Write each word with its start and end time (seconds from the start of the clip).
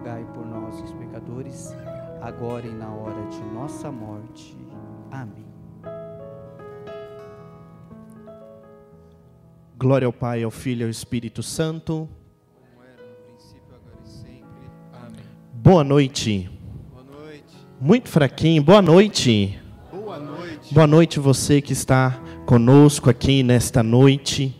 rogai 0.00 0.24
por 0.32 0.46
nós, 0.46 0.80
os 0.80 0.92
pecadores, 0.92 1.76
agora 2.22 2.66
e 2.66 2.72
na 2.72 2.88
hora 2.88 3.26
de 3.28 3.40
nossa 3.52 3.92
morte. 3.92 4.56
Amém. 5.10 5.44
Glória 9.76 10.06
ao 10.06 10.12
Pai, 10.12 10.42
ao 10.42 10.50
Filho 10.50 10.82
e 10.82 10.84
ao 10.84 10.90
Espírito 10.90 11.42
Santo. 11.42 12.08
como 12.54 12.82
era 12.82 13.02
no 13.02 13.14
princípio, 13.26 13.74
agora 13.74 13.98
e 14.02 14.08
sempre. 14.08 14.70
Amém. 14.94 15.24
Boa 15.52 15.84
noite. 15.84 16.50
Boa 16.90 17.04
noite. 17.04 17.56
Muito 17.78 18.08
fraquinho. 18.08 18.62
Boa 18.62 18.80
noite. 18.80 19.60
Boa 19.92 20.18
noite. 20.18 20.74
Boa 20.74 20.86
noite 20.86 21.20
você 21.20 21.60
que 21.60 21.74
está 21.74 22.18
conosco 22.46 23.10
aqui 23.10 23.42
nesta 23.42 23.82
noite, 23.82 24.56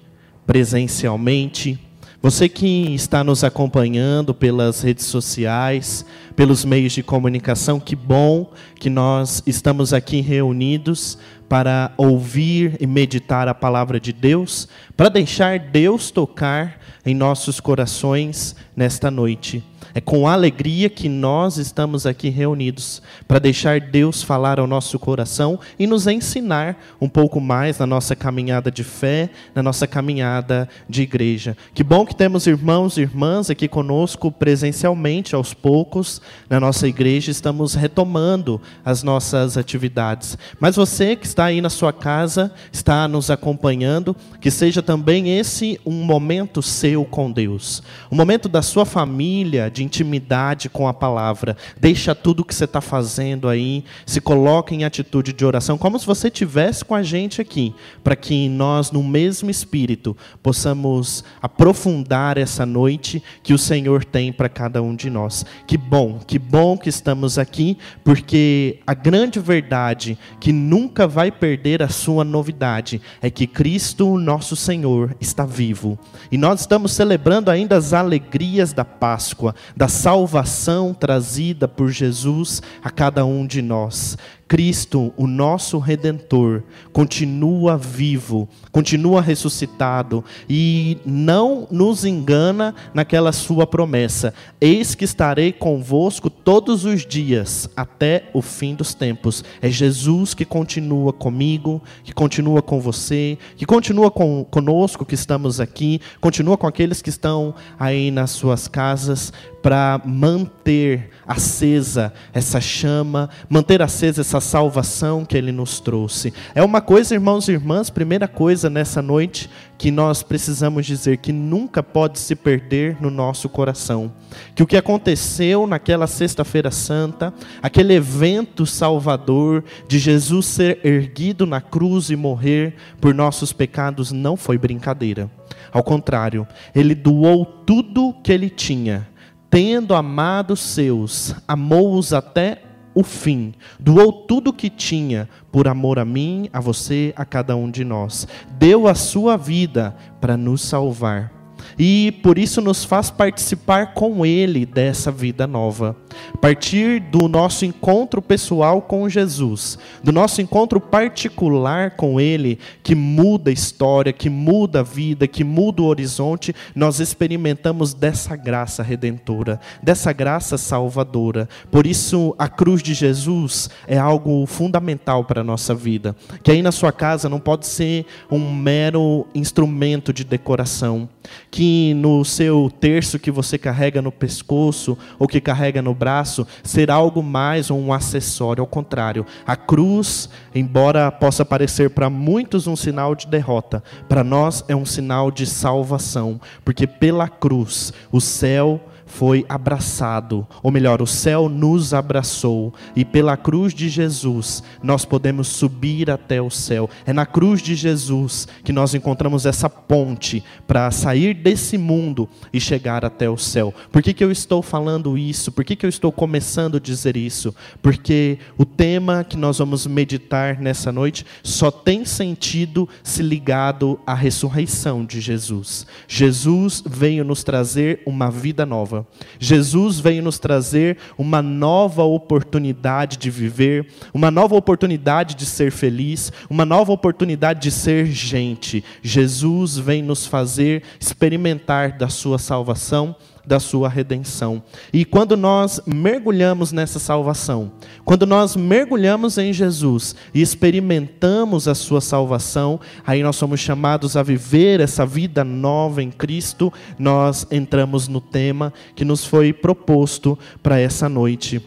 presencialmente. 0.47 1.90
Você 2.23 2.51
que 2.51 2.95
está 2.95 3.25
nos 3.25 3.43
acompanhando 3.43 4.35
pelas 4.35 4.83
redes 4.83 5.07
sociais, 5.07 6.05
pelos 6.37 6.67
meios 6.67 6.93
de 6.93 7.03
comunicação, 7.03 7.81
que 7.81 7.97
bom 7.97 8.53
que 8.75 8.91
nós 8.91 9.43
estamos 9.47 9.95
aqui 9.95 10.21
reunidos 10.21 11.17
para 11.49 11.93
ouvir 11.97 12.77
e 12.79 12.87
meditar 12.87 13.49
a 13.49 13.55
palavra 13.55 13.99
de 13.99 14.13
Deus, 14.13 14.69
para 14.95 15.09
deixar 15.09 15.59
Deus 15.59 16.11
tocar 16.11 16.79
em 17.07 17.15
nossos 17.15 17.59
corações 17.59 18.55
nesta 18.77 19.11
noite. 19.11 19.65
É 19.95 20.01
com 20.01 20.29
alegria 20.29 20.89
que 20.89 21.09
nós 21.09 21.57
estamos 21.57 22.07
aqui 22.07 22.29
reunidos 22.29 23.03
para 23.27 23.39
deixar 23.39 23.81
Deus 23.81 24.23
falar 24.23 24.61
ao 24.61 24.67
nosso 24.67 24.99
coração 24.99 25.59
e 25.79 25.87
nos 25.87 26.07
ensinar 26.07 26.77
um 27.01 27.09
pouco 27.09 27.41
mais 27.41 27.79
na 27.79 27.87
nossa 27.87 28.15
caminhada 28.15 28.71
de 28.71 28.85
fé, 28.85 29.31
na 29.55 29.63
nossa 29.63 29.87
caminhada 29.87 30.69
de 30.89 31.03
igreja. 31.03 31.57
Que 31.75 31.83
bom 31.83 32.07
que 32.07 32.15
temos 32.15 32.47
irmãos 32.47 32.97
e 32.97 33.03
irmãs 33.03 33.51
aqui 33.51 33.67
conosco 33.67 34.31
presencialmente 34.31 35.35
aos 35.35 35.53
poucos 35.53 36.21
na 36.49 36.61
nossa 36.61 36.87
igreja, 36.87 37.31
estamos 37.31 37.75
retomando 37.75 38.61
as 38.85 39.03
nossas 39.03 39.57
atividades. 39.57 40.39
Mas 40.59 40.77
você 40.77 41.17
que 41.17 41.27
está 41.27 41.47
aí 41.47 41.61
na 41.61 41.71
sua 41.71 41.93
casa, 41.93 42.53
está 42.73 43.09
nos 43.09 43.31
acompanhando, 43.31 44.15
que 44.41 44.51
seja 44.51 44.83
também 44.83 45.39
esse 45.39 45.81
um 45.85 46.05
momento 46.05 46.63
seu 46.63 47.05
com 47.05 47.31
Deus, 47.31 47.83
um 48.11 48.17
momento 48.17 48.49
da 48.49 48.63
sua 48.63 48.85
família, 48.85 49.71
de 49.71 49.80
intimidade 49.83 50.69
com 50.69 50.87
a 50.87 50.95
palavra. 50.95 51.57
Deixa 51.79 52.15
tudo 52.15 52.41
o 52.41 52.45
que 52.45 52.55
você 52.55 52.65
está 52.65 52.81
fazendo 52.81 53.49
aí, 53.49 53.85
se 54.07 54.21
coloca 54.21 54.75
em 54.75 54.85
atitude 54.85 55.33
de 55.33 55.45
oração, 55.45 55.79
como 55.79 55.99
se 55.99 56.07
você 56.07 56.31
tivesse 56.31 56.85
com 56.85 56.95
a 56.95 57.03
gente 57.03 57.41
aqui, 57.41 57.75
para 58.03 58.17
que 58.17 58.49
nós, 58.49 58.91
no 58.91 59.03
mesmo 59.03 59.51
espírito, 59.51 60.17
possamos 60.43 61.25
aprofundar 61.43 62.39
essa 62.39 62.65
noite 62.65 63.23
que 63.43 63.53
o 63.53 63.59
Senhor 63.59 64.05
tem 64.05 64.33
para 64.33 64.49
cada 64.49 64.83
um 64.83 64.95
de 64.95 65.11
nós. 65.11 65.45
Que 65.67 65.77
bom, 65.77 66.19
que 66.27 66.39
bom 66.39 66.77
que 66.77 66.89
estamos 66.89 67.39
aqui, 67.39 67.79
porque 68.05 68.81
a 68.87 68.95
grande 68.95 69.39
verdade 69.39 70.19
que 70.39 70.53
nunca 70.53 71.07
vai 71.07 71.31
perder 71.31 71.83
a 71.83 71.89
sua 71.89 72.25
novidade 72.25 73.01
é 73.21 73.31
que 73.31 73.47
Cristo, 73.47 74.19
nosso 74.19 74.57
Senhor, 74.57 75.17
está 75.21 75.45
vivo. 75.45 75.99
E 76.31 76.39
nós 76.39 76.61
estamos 76.61 76.93
celebrando 76.93 77.51
ainda 77.51 77.77
as 77.77 77.93
alegrias 77.93 78.73
da 78.73 78.85
Páscoa, 78.85 79.55
da 79.77 79.89
salvação 79.89 80.93
trazida 80.93 81.67
por 81.67 81.91
Jesus 81.91 82.63
a 82.83 82.91
cada 82.91 83.25
um 83.25 83.47
de 83.47 83.63
nós. 83.63 84.17
Cristo, 84.51 85.15
o 85.17 85.29
nosso 85.29 85.79
redentor, 85.79 86.65
continua 86.93 87.79
vivo, 87.79 88.49
continua 88.73 89.23
ressuscitado 89.23 90.25
e 90.49 90.99
não 91.07 91.69
nos 91.71 92.05
engana 92.05 92.75
naquela 92.93 93.31
sua 93.31 93.65
promessa: 93.65 94.35
Eis 94.61 94.97
que 94.97 95.05
estarei 95.05 95.53
convosco 95.53 96.29
todos 96.29 96.85
os 96.85 97.07
dias 97.07 97.71
até 97.77 98.29
o 98.35 98.43
fim 98.43 98.75
dos 98.75 98.93
tempos. 98.93 99.45
É 99.63 99.71
Jesus 99.71 100.35
que 100.35 100.45
continua 100.45 101.13
comigo, 101.13 101.81
que 102.03 102.13
continua 102.13 102.61
com 102.61 102.81
você, 102.81 103.39
que 103.57 103.65
continua 103.65 104.11
com, 104.11 104.45
conosco 104.51 105.07
que 105.07 105.15
estamos 105.15 105.61
aqui, 105.61 106.01
continua 106.21 106.59
com 106.59 106.67
aqueles 106.67 107.01
que 107.01 107.09
estão 107.09 107.55
aí 107.79 108.11
nas 108.11 108.33
suas 108.33 108.67
casas 108.67 109.33
para 109.63 110.01
manter 110.05 111.11
acesa 111.27 112.13
essa 112.33 112.61
chama, 112.61 113.29
manter 113.49 113.83
acesa 113.83 114.23
essa 114.23 114.40
salvação 114.41 115.25
que 115.25 115.37
Ele 115.37 115.53
nos 115.53 115.81
trouxe. 115.81 116.33
É 116.55 116.63
uma 116.63 116.81
coisa, 116.81 117.15
irmãos 117.15 117.49
e 117.49 117.53
irmãs, 117.53 117.91
primeira 117.91 118.27
coisa 118.27 118.71
nessa 118.71 119.01
noite 119.01 119.51
que 119.77 119.91
nós 119.91 120.23
precisamos 120.23 120.85
dizer 120.85 121.19
que 121.19 121.33
nunca 121.33 121.83
pode 121.83 122.19
se 122.19 122.35
perder 122.35 122.97
no 123.01 123.11
nosso 123.11 123.49
coração. 123.49 124.13
Que 124.55 124.63
o 124.63 124.67
que 124.67 124.77
aconteceu 124.77 125.67
naquela 125.67 126.07
Sexta-feira 126.07 126.71
Santa, 126.71 127.33
aquele 127.63 127.95
evento 127.95 128.67
salvador 128.67 129.65
de 129.89 129.99
Jesus 129.99 130.47
ser 130.47 130.81
erguido 130.85 131.47
na 131.47 131.61
cruz 131.61 132.11
e 132.11 132.17
morrer 132.17 132.75
por 133.01 133.15
nossos 133.15 133.53
pecados, 133.53 134.13
não 134.13 134.37
foi 134.37 134.59
brincadeira. 134.59 135.31
Ao 135.73 135.83
contrário, 135.83 136.47
Ele 136.75 136.95
doou 136.95 137.45
tudo 137.45 138.15
que 138.23 138.33
Ele 138.33 138.51
tinha 138.51 139.09
tendo 139.51 139.95
amado 139.95 140.53
os 140.53 140.61
seus, 140.61 141.35
amou-os 141.47 142.13
até 142.13 142.63
o 142.95 143.03
fim, 143.03 143.55
doou 143.79 144.13
tudo 144.13 144.51
o 144.51 144.53
que 144.53 144.69
tinha 144.69 145.29
por 145.53 145.69
amor 145.69 145.99
a 145.99 146.05
mim, 146.05 146.49
a 146.53 146.61
você, 146.61 147.13
a 147.17 147.25
cada 147.25 147.57
um 147.57 147.71
de 147.71 147.85
nós. 147.85 148.27
Deu 148.59 148.89
a 148.89 148.95
sua 148.95 149.37
vida 149.37 149.97
para 150.21 150.37
nos 150.37 150.63
salvar. 150.63 151.40
E 151.79 152.13
por 152.23 152.39
isso 152.39 152.61
nos 152.61 152.85
faz 152.85 153.11
participar 153.11 153.95
com 153.95 154.25
Ele 154.25 154.67
dessa 154.67 155.11
vida 155.11 155.47
nova. 155.47 155.97
A 156.35 156.37
partir 156.37 157.01
do 157.01 157.29
nosso 157.29 157.65
encontro 157.65 158.21
pessoal 158.21 158.83
com 158.83 159.09
Jesus, 159.09 159.79
do 160.03 160.13
nosso 160.13 160.41
encontro 160.41 160.81
particular 160.81 161.93
com 161.93 162.21
Ele, 162.21 162.59
que 162.83 162.95
muda 162.95 163.51
a 163.51 163.53
história, 163.53 164.13
que 164.13 164.29
muda 164.29 164.81
a 164.81 164.83
vida, 164.83 165.27
que 165.27 165.45
muda 165.45 165.83
o 165.83 165.87
horizonte, 165.87 166.55
nós 166.75 167.01
experimentamos 167.01 167.95
dessa 167.95 168.37
graça 168.37 168.83
redentora, 168.83 169.61
dessa 169.83 170.13
graça 170.13 170.59
salvadora. 170.59 171.49
Por 171.71 171.87
isso, 171.87 172.35
a 172.39 172.49
cruz 172.49 172.83
de 172.83 172.95
Jesus 172.95 173.71
é 173.87 173.99
algo 173.99 174.45
fundamental 174.47 175.25
para 175.25 175.41
a 175.41 175.45
nossa 175.45 175.75
vida. 175.75 176.15
Que 176.43 176.51
aí 176.51 176.63
na 176.63 176.73
sua 176.73 176.93
casa 176.93 177.29
não 177.29 177.39
pode 177.39 177.67
ser 177.67 178.07
um 178.31 178.53
mero 178.53 179.27
instrumento 179.35 180.13
de 180.13 180.25
decoração. 180.25 181.09
Que 181.51 181.70
no 181.97 182.25
seu 182.25 182.71
terço 182.81 183.19
que 183.19 183.31
você 183.31 183.59
carrega 183.59 184.01
no 184.01 184.13
pescoço 184.13 184.97
ou 185.19 185.27
que 185.27 185.41
carrega 185.41 185.83
no 185.83 185.95
braço 185.95 186.47
ser 186.63 186.91
algo 186.91 187.23
mais 187.23 187.71
ou 187.71 187.79
um 187.79 187.93
acessório. 187.93 188.63
Ao 188.63 188.67
contrário, 188.67 189.27
a 189.47 189.57
cruz, 189.57 190.29
embora 190.55 191.11
possa 191.11 191.45
parecer 191.45 191.91
para 191.91 192.11
muitos 192.11 192.67
um 192.67 192.77
sinal 192.77 193.15
de 193.15 193.27
derrota, 193.27 193.83
para 194.09 194.25
nós 194.25 194.65
é 194.69 194.75
um 194.75 194.87
sinal 194.87 195.31
de 195.31 195.47
salvação, 195.47 196.41
porque 196.65 196.87
pela 196.87 197.29
cruz 197.29 197.93
o 198.11 198.21
céu 198.21 198.81
foi 199.11 199.45
abraçado, 199.49 200.47
ou 200.63 200.71
melhor, 200.71 201.03
o 201.03 201.07
céu 201.07 201.49
nos 201.49 201.93
abraçou, 201.93 202.73
e 202.95 203.05
pela 203.05 203.37
cruz 203.37 203.75
de 203.75 203.89
Jesus 203.89 204.63
nós 204.83 205.05
podemos 205.05 205.49
subir 205.49 206.11
até 206.11 206.41
o 206.41 206.49
céu. 206.49 206.89
É 207.05 207.13
na 207.13 207.27
cruz 207.27 207.61
de 207.61 207.75
Jesus 207.75 208.47
que 208.65 208.73
nós 208.73 208.95
encontramos 208.95 209.47
essa 209.47 209.69
ponte 209.69 210.43
para 210.67 210.91
sair 210.91 211.35
desse 211.35 211.77
mundo 211.77 212.29
e 212.53 212.61
chegar 212.61 213.05
até 213.05 213.29
o 213.29 213.37
céu. 213.37 213.75
Por 213.91 214.01
que, 214.01 214.15
que 214.15 214.25
eu 214.25 214.31
estou 214.31 214.63
falando 214.63 215.19
isso? 215.19 215.51
Por 215.51 215.65
que, 215.65 215.77
que 215.77 215.85
eu 215.85 215.91
estou 215.91 216.13
começando 216.13 216.77
a 216.77 216.81
dizer 216.81 217.17
isso? 217.17 217.55
Porque 217.83 218.39
o 218.57 218.65
tema 218.65 219.25
que 219.25 219.37
nós 219.37 219.59
vamos 219.59 219.87
meditar 219.87 220.61
nessa 220.61 220.93
noite 220.93 221.27
só 221.43 221.71
tem 221.71 222.05
sentido 222.05 222.89
se 223.03 223.23
ligado 223.23 223.99
à 224.07 224.15
ressurreição 224.15 225.05
de 225.05 225.21
Jesus. 225.21 225.87
Jesus 226.07 226.83
veio 226.87 227.25
nos 227.25 227.43
trazer 227.43 228.01
uma 228.07 228.31
vida 228.31 228.65
nova. 228.65 229.00
Jesus 229.39 229.99
veio 230.01 230.23
nos 230.23 230.39
trazer 230.39 230.99
uma 231.19 231.43
nova 231.43 232.03
oportunidade 232.03 233.17
de 233.17 233.31
viver, 233.31 233.87
uma 234.13 234.31
nova 234.31 234.55
oportunidade 234.55 235.35
de 235.35 235.47
ser 235.47 235.71
feliz, 235.71 236.33
uma 236.49 236.65
nova 236.65 236.93
oportunidade 236.93 237.61
de 237.61 237.71
ser 237.71 238.07
gente. 238.07 238.85
Jesus 239.03 239.77
vem 239.77 240.03
nos 240.03 240.27
fazer 240.27 240.83
experimentar 240.99 241.97
da 241.97 242.09
sua 242.09 242.39
salvação 242.39 243.15
da 243.51 243.59
sua 243.59 243.89
redenção. 243.89 244.63
E 244.93 245.05
quando 245.05 245.37
nós 245.37 245.81
mergulhamos 245.85 246.71
nessa 246.71 247.01
salvação, 247.01 247.73
quando 248.05 248.25
nós 248.25 248.55
mergulhamos 248.55 249.39
em 249.39 249.53
Jesus 249.53 250.15
e 250.33 250.41
experimentamos 250.41 251.67
a 251.67 251.75
sua 251.75 252.01
salvação, 252.01 252.79
aí 253.05 253.25
nós 253.25 253.35
somos 253.35 253.59
chamados 253.59 254.17
a 254.17 254.23
viver 254.23 254.79
essa 254.79 255.05
vida 255.05 255.43
nova 255.43 256.01
em 256.01 256.13
Cristo, 256.13 256.73
nós 256.97 257.45
entramos 257.51 258.07
no 258.07 258.21
tema 258.21 258.73
que 258.95 259.05
nos 259.05 259.25
foi 259.25 259.53
proposto 259.53 260.39
para 260.63 260.79
essa 260.79 261.09
noite. 261.09 261.61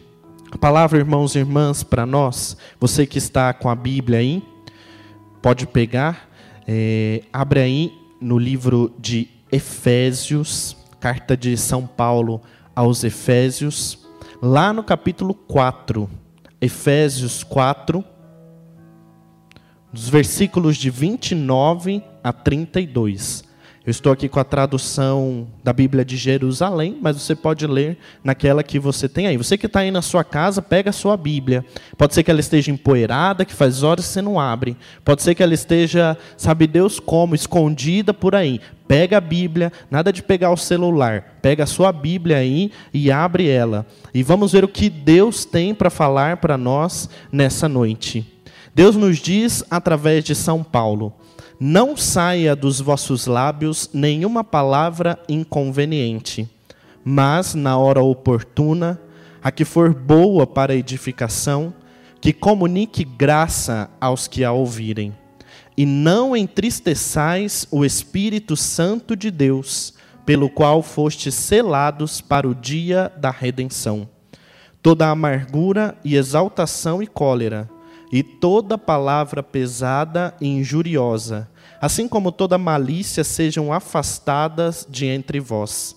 A 0.54 0.58
palavra, 0.58 1.00
irmãos 1.00 1.36
e 1.36 1.40
irmãs, 1.40 1.84
para 1.84 2.06
nós, 2.06 2.56
você 2.80 3.06
que 3.06 3.18
está 3.18 3.52
com 3.52 3.70
a 3.70 3.76
Bíblia 3.76 4.20
aí, 4.20 4.42
pode 5.42 5.68
pegar, 5.68 6.30
é, 6.66 7.24
abre 7.34 7.60
aí 7.60 7.92
no 8.22 8.40
livro 8.40 8.94
de 8.98 9.28
Efésios, 9.52 10.78
carta 11.04 11.36
de 11.36 11.58
São 11.58 11.86
Paulo 11.86 12.42
aos 12.74 13.04
Efésios, 13.04 14.08
lá 14.42 14.72
no 14.72 14.82
capítulo 14.82 15.34
4. 15.34 16.10
Efésios 16.62 17.44
4, 17.44 18.02
dos 19.92 20.08
versículos 20.08 20.78
de 20.78 20.90
29 20.90 22.02
a 22.24 22.32
32. 22.32 23.44
Eu 23.86 23.92
estou 23.92 24.14
aqui 24.14 24.30
com 24.30 24.40
a 24.40 24.46
tradução 24.46 25.46
da 25.62 25.74
Bíblia 25.74 26.06
de 26.06 26.16
Jerusalém, 26.16 26.98
mas 27.02 27.22
você 27.22 27.36
pode 27.36 27.68
ler 27.68 27.98
naquela 28.24 28.64
que 28.64 28.80
você 28.80 29.10
tem 29.10 29.28
aí. 29.28 29.36
Você 29.36 29.58
que 29.58 29.66
está 29.66 29.82
aí 29.82 29.92
na 29.92 30.02
sua 30.02 30.24
casa, 30.24 30.62
pega 30.62 30.90
a 30.90 30.94
sua 30.94 31.18
Bíblia. 31.18 31.66
Pode 31.98 32.14
ser 32.14 32.24
que 32.24 32.32
ela 32.32 32.40
esteja 32.40 32.72
empoeirada, 32.72 33.44
que 33.44 33.54
faz 33.54 33.84
horas 33.84 34.08
que 34.08 34.14
você 34.14 34.22
não 34.22 34.40
abre. 34.40 34.78
Pode 35.04 35.22
ser 35.22 35.36
que 35.36 35.44
ela 35.44 35.54
esteja, 35.54 36.18
sabe 36.38 36.66
Deus 36.66 36.98
como, 36.98 37.36
escondida 37.36 38.14
por 38.14 38.36
aí. 38.36 38.62
Pega 38.88 39.18
a 39.18 39.22
Bíblia, 39.22 39.70
nada 39.92 40.14
de 40.14 40.24
pegar 40.24 40.52
o 40.52 40.58
celular. 40.58 41.40
Pega 41.42 41.66
a 41.66 41.68
sua 41.68 41.92
Bíblia 41.92 42.38
aí 42.38 42.72
e 42.94 43.12
abre 43.12 43.50
ela. 43.50 43.86
E 44.14 44.24
vamos 44.24 44.54
ver 44.54 44.64
o 44.64 44.70
que 44.70 44.90
Deus 44.90 45.44
tem 45.44 45.76
para 45.76 45.90
falar 45.90 46.38
para 46.38 46.58
nós 46.58 47.10
nessa 47.30 47.68
noite. 47.68 48.26
Deus 48.74 48.96
nos 48.96 49.18
diz 49.18 49.62
através 49.70 50.24
de 50.24 50.34
São 50.34 50.64
Paulo. 50.64 51.14
Não 51.66 51.96
saia 51.96 52.58
dos 52.58 52.82
vossos 52.82 53.26
lábios 53.26 53.90
nenhuma 53.94 54.44
palavra 54.44 55.18
inconveniente, 55.30 56.46
mas, 57.06 57.56
na 57.56 57.78
hora 57.78 58.04
oportuna, 58.04 59.00
a 59.42 59.50
que 59.50 59.64
for 59.64 59.94
boa 59.94 60.46
para 60.46 60.76
edificação, 60.76 61.74
que 62.20 62.34
comunique 62.34 63.06
graça 63.06 63.90
aos 64.02 64.28
que 64.28 64.44
a 64.44 64.52
ouvirem. 64.52 65.16
E 65.78 65.86
não 65.86 66.36
entristeçais 66.36 67.66
o 67.72 67.86
Espírito 67.86 68.58
Santo 68.58 69.16
de 69.16 69.32
Deus, 69.32 69.94
pelo 70.26 70.50
qual 70.50 70.84
fostes 70.84 71.34
selados 71.34 72.20
para 72.20 72.46
o 72.46 72.54
dia 72.54 73.10
da 73.16 73.32
redenção. 73.32 74.10
Toda 74.82 75.10
amargura 75.10 75.98
e 76.04 76.18
exaltação 76.18 77.02
e 77.02 77.08
cólera, 77.08 77.70
e 78.14 78.22
toda 78.22 78.78
palavra 78.78 79.42
pesada 79.42 80.36
e 80.40 80.48
injuriosa, 80.48 81.50
assim 81.82 82.08
como 82.08 82.32
toda 82.32 82.60
malícia, 82.60 83.24
sejam 83.24 83.74
afastadas 83.74 84.86
de 84.88 85.08
entre 85.08 85.40
vós. 85.40 85.96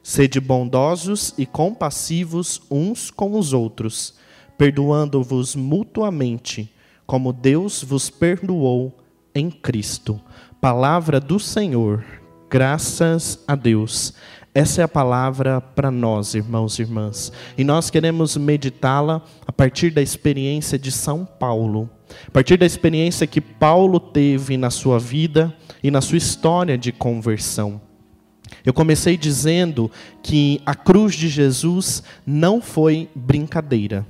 Sede 0.00 0.38
bondosos 0.38 1.34
e 1.36 1.44
compassivos 1.44 2.62
uns 2.70 3.10
com 3.10 3.36
os 3.36 3.52
outros, 3.52 4.14
perdoando-vos 4.56 5.56
mutuamente, 5.56 6.72
como 7.04 7.32
Deus 7.32 7.82
vos 7.82 8.10
perdoou 8.10 8.96
em 9.34 9.50
Cristo. 9.50 10.20
Palavra 10.60 11.18
do 11.18 11.40
Senhor. 11.40 12.04
Graças 12.48 13.42
a 13.44 13.56
Deus. 13.56 14.14
Essa 14.56 14.80
é 14.80 14.84
a 14.84 14.88
palavra 14.88 15.60
para 15.60 15.90
nós, 15.90 16.34
irmãos 16.34 16.78
e 16.78 16.82
irmãs. 16.82 17.30
E 17.58 17.62
nós 17.62 17.90
queremos 17.90 18.38
meditá-la 18.38 19.20
a 19.46 19.52
partir 19.52 19.90
da 19.90 20.00
experiência 20.00 20.78
de 20.78 20.90
São 20.90 21.26
Paulo. 21.26 21.90
A 22.26 22.30
partir 22.30 22.56
da 22.56 22.64
experiência 22.64 23.26
que 23.26 23.38
Paulo 23.38 24.00
teve 24.00 24.56
na 24.56 24.70
sua 24.70 24.98
vida 24.98 25.54
e 25.82 25.90
na 25.90 26.00
sua 26.00 26.16
história 26.16 26.78
de 26.78 26.90
conversão. 26.90 27.78
Eu 28.64 28.72
comecei 28.72 29.18
dizendo 29.18 29.90
que 30.22 30.62
a 30.64 30.74
cruz 30.74 31.14
de 31.14 31.28
Jesus 31.28 32.02
não 32.26 32.62
foi 32.62 33.10
brincadeira. 33.14 34.06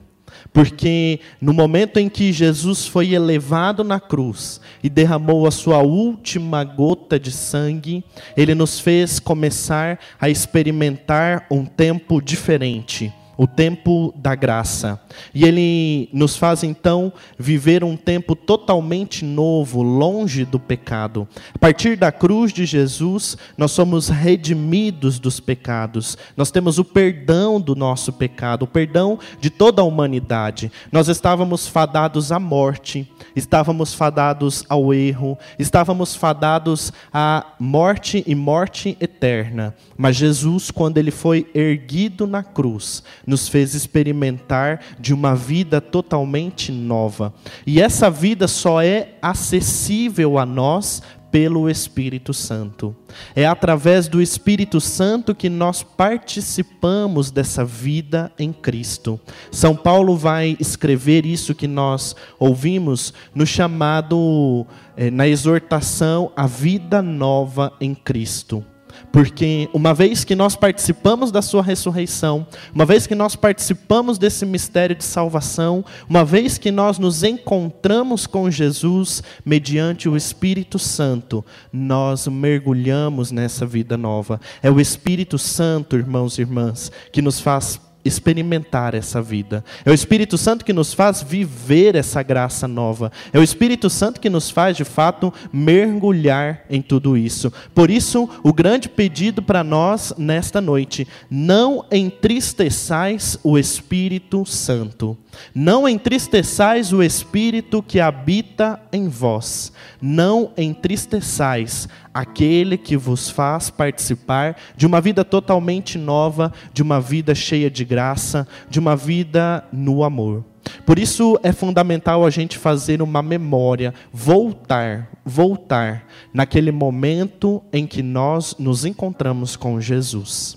Porque 0.56 1.20
no 1.38 1.53
momento 1.53 1.99
em 1.99 2.08
que 2.08 2.32
Jesus 2.32 2.87
foi 2.87 3.12
elevado 3.12 3.85
na 3.85 4.00
cruz 4.00 4.58
e 4.82 4.88
derramou 4.88 5.47
a 5.47 5.50
sua 5.50 5.82
última 5.82 6.64
gota 6.64 7.20
de 7.20 7.31
sangue, 7.31 8.03
ele 8.35 8.55
nos 8.55 8.81
fez 8.81 9.20
começar 9.20 10.00
a 10.19 10.31
experimentar 10.31 11.47
um 11.50 11.67
tempo 11.67 12.23
diferente 12.23 13.12
o 13.37 13.47
tempo 13.47 14.12
da 14.17 14.35
graça. 14.35 15.00
E 15.35 15.44
ele 15.44 16.09
nos 16.12 16.37
faz 16.37 16.62
então 16.62 17.12
viver 17.38 17.85
um 17.85 17.97
tempo 17.97 18.35
totalmente 18.35 19.25
novo, 19.25 19.83
longe 19.83 20.44
do 20.44 20.59
pecado. 20.59 21.29
A 21.55 21.59
partir 21.59 21.97
da 21.97 22.11
cruz 22.11 22.53
de 22.53 22.65
Jesus, 22.65 23.37
nós 23.56 23.73
somos 23.73 24.09
redimidos 24.09 25.19
dos 25.19 25.41
pecados. 25.41 26.17
Nós 26.37 26.50
temos 26.50 26.79
o 26.79 26.85
perdão 26.85 27.61
do 27.61 27.75
nosso 27.75 28.12
pecado, 28.12 28.62
o 28.62 28.67
perdão 28.67 29.19
de 29.41 29.50
toda 29.50 29.83
a 29.83 29.85
humanidade. 29.85 30.71
Nós 30.91 31.09
estávamos 31.09 31.67
fadados 31.67 32.33
à 32.33 32.38
morte, 32.38 33.11
estávamos 33.35 33.93
fadados 33.93 34.65
ao 34.69 34.94
erro, 34.94 35.38
estávamos 35.59 36.15
fadados 36.15 36.93
à 37.12 37.47
morte 37.59 38.25
e 38.27 38.35
morte 38.35 38.97
eterna. 39.00 39.75
Mas 39.97 40.17
Jesus, 40.17 40.71
quando 40.71 40.99
ele 40.99 41.11
foi 41.11 41.47
erguido 41.55 42.27
na 42.27 42.43
cruz, 42.43 43.03
nos 43.26 43.49
fez 43.49 43.75
experimentar 43.75 44.81
de 44.99 45.12
uma 45.12 45.34
vida 45.34 45.81
totalmente 45.81 46.70
nova. 46.70 47.34
E 47.67 47.81
essa 47.81 48.11
vida 48.11 48.46
só 48.46 48.81
é 48.81 49.14
acessível 49.20 50.38
a 50.38 50.46
nós 50.46 51.02
pelo 51.31 51.69
Espírito 51.69 52.32
Santo. 52.32 52.96
É 53.34 53.46
através 53.46 54.08
do 54.08 54.23
Espírito 54.23 54.81
Santo 54.81 55.34
que 55.34 55.50
nós 55.50 55.82
participamos 55.82 57.31
dessa 57.31 57.62
vida 57.62 58.32
em 58.38 58.52
Cristo. 58.52 59.20
São 59.50 59.76
Paulo 59.76 60.17
vai 60.17 60.56
escrever 60.58 61.26
isso 61.26 61.55
que 61.55 61.67
nós 61.67 62.17
ouvimos 62.38 63.12
no 63.34 63.46
chamado, 63.46 64.67
eh, 64.96 65.11
na 65.11 65.28
exortação, 65.28 66.32
a 66.34 66.46
vida 66.46 67.02
nova 67.02 67.73
em 67.81 67.94
Cristo. 67.94 68.64
Porque 69.12 69.69
uma 69.72 69.94
vez 69.94 70.25
que 70.25 70.34
nós 70.34 70.56
participamos 70.56 71.31
da 71.31 71.40
sua 71.40 71.62
ressurreição, 71.62 72.46
uma 72.75 72.84
vez 72.84 73.06
que 73.06 73.14
nós 73.14 73.37
participamos 73.37 74.19
desse 74.19 74.44
mistério 74.44 74.96
de 74.96 75.04
salvação, 75.04 75.84
uma 76.08 76.25
vez 76.25 76.58
que 76.58 76.70
nós 76.70 76.98
nos 76.98 77.22
encontramos 77.22 78.26
com 78.26 78.50
Jesus 78.50 79.22
mediante 79.44 80.08
o 80.08 80.16
Espírito 80.16 80.78
Santo, 80.78 81.44
nós 81.72 82.26
mergulhamos 82.26 83.31
nessa 83.31 83.64
vida 83.64 83.96
nova. 83.96 84.40
É 84.62 84.70
o 84.70 84.81
Espírito 84.81 85.38
Santo, 85.38 85.96
irmãos 85.96 86.38
e 86.38 86.42
irmãs, 86.42 86.90
que 87.12 87.22
nos 87.22 87.40
faz 87.40 87.81
experimentar 88.06 88.94
essa 88.94 89.20
vida. 89.20 89.64
É 89.85 89.91
o 89.91 89.94
Espírito 89.94 90.38
Santo 90.38 90.64
que 90.64 90.73
nos 90.73 90.94
faz 90.94 91.23
viver 91.23 91.94
essa 91.94 92.23
graça 92.23 92.69
nova. 92.69 93.11
É 93.32 93.38
o 93.38 93.43
Espírito 93.43 93.91
Santo 93.91 94.20
que 94.20 94.31
nos 94.31 94.50
faz, 94.50 94.76
de 94.76 94.85
fato, 94.85 95.32
mergulhar 95.53 96.64
em 96.70 96.81
tudo 96.81 97.17
isso. 97.17 97.53
Por 97.75 97.91
isso, 97.91 98.29
o 98.43 98.53
grande 98.53 98.88
pedido 98.88 99.43
para 99.43 99.64
nós 99.64 100.12
nesta 100.17 100.61
noite: 100.61 101.06
não 101.31 101.85
entristeçais 101.91 103.38
o 103.43 103.58
Espírito 103.58 104.45
Santo. 104.47 105.16
Não 105.54 105.88
entristeçais 105.88 106.92
o 106.92 107.02
Espírito 107.02 107.83
que 107.83 108.00
habita 108.00 108.80
em 108.92 109.09
vós. 109.09 109.73
Não 110.00 110.52
entristeçais 110.57 111.88
aquele 112.16 112.78
que 112.78 112.96
vos 112.96 113.28
faz 113.28 113.68
participar 113.68 114.56
de 114.75 114.87
uma 114.87 115.02
vida 115.02 115.23
totalmente 115.23 115.99
nova, 115.99 116.50
de 116.73 116.82
uma 116.82 116.99
vida 116.99 117.35
cheia 117.35 117.70
de 117.70 117.85
graça, 117.85 118.49
de 118.70 118.78
uma 118.78 118.96
vida 118.96 119.62
no 119.70 120.02
amor. 120.02 120.42
Por 120.87 120.99
isso 120.99 121.38
é 121.42 121.52
fundamental 121.52 122.25
a 122.25 122.30
gente 122.30 122.56
fazer 122.56 123.02
uma 123.02 123.20
memória, 123.20 123.92
voltar, 124.11 125.11
voltar 125.26 126.06
naquele 126.32 126.73
momento 126.73 127.62
em 127.70 127.87
que 127.87 128.02
nós 128.02 128.56
nos 128.58 128.87
encontramos 128.87 129.54
com 129.54 129.78
Jesus. 129.78 130.56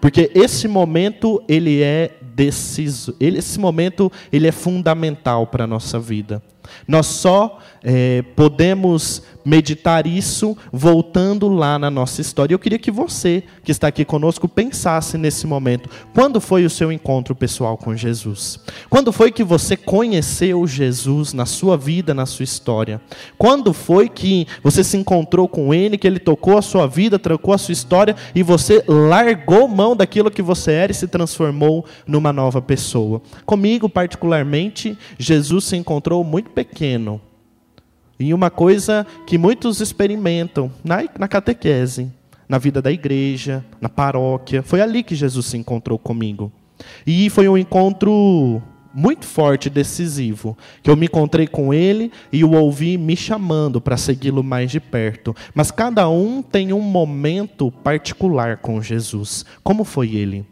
Porque 0.00 0.30
esse 0.36 0.68
momento 0.68 1.42
ele 1.48 1.82
é 1.82 2.16
deciso, 2.22 3.16
esse 3.18 3.58
momento 3.58 4.10
ele 4.32 4.46
é 4.46 4.52
fundamental 4.52 5.48
para 5.48 5.64
a 5.64 5.66
nossa 5.66 5.98
vida. 5.98 6.40
Nós 6.86 7.06
só 7.06 7.58
é, 7.82 8.22
podemos 8.36 9.22
meditar 9.44 10.06
isso 10.06 10.56
voltando 10.72 11.48
lá 11.48 11.78
na 11.78 11.90
nossa 11.90 12.20
história. 12.20 12.54
Eu 12.54 12.58
queria 12.58 12.78
que 12.78 12.90
você, 12.90 13.42
que 13.64 13.72
está 13.72 13.88
aqui 13.88 14.04
conosco, 14.04 14.48
pensasse 14.48 15.18
nesse 15.18 15.46
momento. 15.46 15.88
Quando 16.14 16.40
foi 16.40 16.64
o 16.64 16.70
seu 16.70 16.92
encontro 16.92 17.34
pessoal 17.34 17.76
com 17.76 17.96
Jesus? 17.96 18.60
Quando 18.88 19.12
foi 19.12 19.32
que 19.32 19.42
você 19.42 19.76
conheceu 19.76 20.66
Jesus 20.66 21.32
na 21.32 21.46
sua 21.46 21.76
vida, 21.76 22.14
na 22.14 22.26
sua 22.26 22.44
história? 22.44 23.00
Quando 23.36 23.72
foi 23.72 24.08
que 24.08 24.46
você 24.62 24.84
se 24.84 24.96
encontrou 24.96 25.48
com 25.48 25.74
Ele, 25.74 25.98
que 25.98 26.06
Ele 26.06 26.18
tocou 26.18 26.56
a 26.56 26.62
sua 26.62 26.86
vida, 26.86 27.18
trocou 27.18 27.52
a 27.54 27.58
sua 27.58 27.72
história 27.72 28.14
e 28.34 28.42
você 28.42 28.84
largou 28.86 29.66
mão 29.66 29.96
daquilo 29.96 30.30
que 30.30 30.42
você 30.42 30.72
era 30.72 30.92
e 30.92 30.94
se 30.94 31.08
transformou 31.08 31.84
numa 32.06 32.32
nova 32.32 32.62
pessoa? 32.62 33.20
Comigo, 33.44 33.88
particularmente, 33.88 34.96
Jesus 35.18 35.64
se 35.64 35.76
encontrou 35.76 36.22
muito 36.22 36.50
pequeno 36.54 37.20
em 38.18 38.32
uma 38.32 38.50
coisa 38.50 39.06
que 39.26 39.36
muitos 39.36 39.80
experimentam 39.80 40.70
na, 40.84 40.98
na 41.18 41.26
catequese, 41.26 42.10
na 42.48 42.58
vida 42.58 42.80
da 42.80 42.92
igreja, 42.92 43.64
na 43.80 43.88
paróquia. 43.88 44.62
Foi 44.62 44.80
ali 44.80 45.02
que 45.02 45.14
Jesus 45.14 45.46
se 45.46 45.56
encontrou 45.56 45.98
comigo. 45.98 46.52
E 47.06 47.28
foi 47.30 47.48
um 47.48 47.56
encontro 47.56 48.62
muito 48.94 49.24
forte, 49.24 49.70
decisivo, 49.70 50.56
que 50.82 50.90
eu 50.90 50.96
me 50.96 51.06
encontrei 51.06 51.46
com 51.46 51.72
ele 51.72 52.12
e 52.30 52.44
o 52.44 52.52
ouvi 52.52 52.98
me 52.98 53.16
chamando 53.16 53.80
para 53.80 53.96
segui-lo 53.96 54.42
mais 54.42 54.70
de 54.70 54.80
perto. 54.80 55.34
Mas 55.54 55.70
cada 55.70 56.08
um 56.08 56.42
tem 56.42 56.72
um 56.72 56.80
momento 56.80 57.70
particular 57.70 58.58
com 58.58 58.82
Jesus. 58.82 59.44
Como 59.62 59.84
foi 59.84 60.14
ele? 60.14 60.44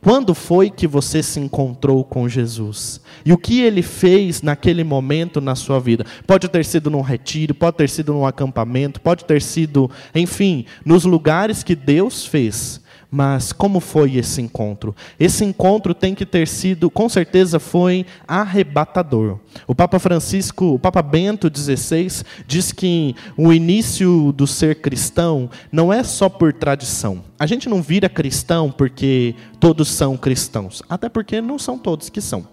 Quando 0.00 0.34
foi 0.34 0.70
que 0.70 0.86
você 0.86 1.22
se 1.22 1.40
encontrou 1.40 2.04
com 2.04 2.28
Jesus? 2.28 3.00
E 3.24 3.32
o 3.32 3.38
que 3.38 3.60
ele 3.60 3.82
fez 3.82 4.42
naquele 4.42 4.84
momento 4.84 5.40
na 5.40 5.54
sua 5.54 5.80
vida? 5.80 6.04
Pode 6.26 6.48
ter 6.48 6.64
sido 6.64 6.90
num 6.90 7.00
retiro, 7.00 7.54
pode 7.54 7.76
ter 7.76 7.88
sido 7.88 8.12
num 8.12 8.26
acampamento, 8.26 9.00
pode 9.00 9.24
ter 9.24 9.42
sido, 9.42 9.90
enfim, 10.14 10.64
nos 10.84 11.04
lugares 11.04 11.62
que 11.62 11.74
Deus 11.74 12.24
fez. 12.24 12.80
Mas 13.16 13.50
como 13.50 13.80
foi 13.80 14.16
esse 14.16 14.42
encontro? 14.42 14.94
Esse 15.18 15.42
encontro 15.42 15.94
tem 15.94 16.14
que 16.14 16.26
ter 16.26 16.46
sido, 16.46 16.90
com 16.90 17.08
certeza, 17.08 17.58
foi 17.58 18.04
arrebatador. 18.28 19.38
O 19.66 19.74
Papa 19.74 19.98
Francisco, 19.98 20.74
o 20.74 20.78
Papa 20.78 21.00
Bento 21.00 21.50
XVI, 21.50 22.08
diz 22.46 22.72
que 22.72 23.16
o 23.34 23.54
início 23.54 24.32
do 24.32 24.46
ser 24.46 24.82
cristão 24.82 25.48
não 25.72 25.90
é 25.90 26.04
só 26.04 26.28
por 26.28 26.52
tradição. 26.52 27.24
A 27.38 27.46
gente 27.46 27.70
não 27.70 27.80
vira 27.80 28.06
cristão 28.06 28.70
porque 28.70 29.34
todos 29.58 29.88
são 29.88 30.14
cristãos, 30.18 30.82
até 30.86 31.08
porque 31.08 31.40
não 31.40 31.58
são 31.58 31.78
todos 31.78 32.10
que 32.10 32.20
são. 32.20 32.46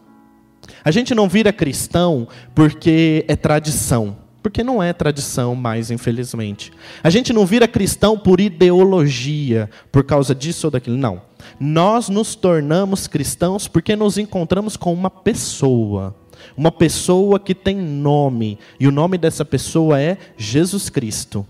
A 0.82 0.92
gente 0.92 1.14
não 1.14 1.28
vira 1.28 1.52
cristão 1.52 2.26
porque 2.56 3.26
é 3.28 3.36
tradição. 3.36 4.23
Porque 4.44 4.62
não 4.62 4.84
é 4.84 4.92
tradição 4.92 5.56
mais, 5.56 5.90
infelizmente. 5.90 6.74
A 7.02 7.10
gente 7.10 7.32
não 7.32 7.46
vira 7.46 7.66
cristão 7.66 8.20
por 8.20 8.42
ideologia, 8.42 9.70
por 9.90 10.04
causa 10.04 10.36
disso 10.36 10.68
ou 10.68 10.72
daquilo. 10.72 10.98
Não. 10.98 11.22
Nós 11.58 12.10
nos 12.10 12.36
tornamos 12.36 13.08
cristãos 13.08 13.70
porque 13.70 13.96
nos 13.96 14.18
encontramos 14.18 14.76
com 14.76 14.94
uma 14.94 15.10
pessoa. 15.10 16.14
Uma 16.58 16.74
pessoa 16.74 17.40
que 17.40 17.56
tem 17.56 17.78
nome. 17.78 18.60
E 18.78 18.86
o 18.86 18.92
nome 18.92 19.18
dessa 19.18 19.46
pessoa 19.46 19.98
é 20.00 20.18
Jesus 20.38 20.90
Cristo. 20.90 21.48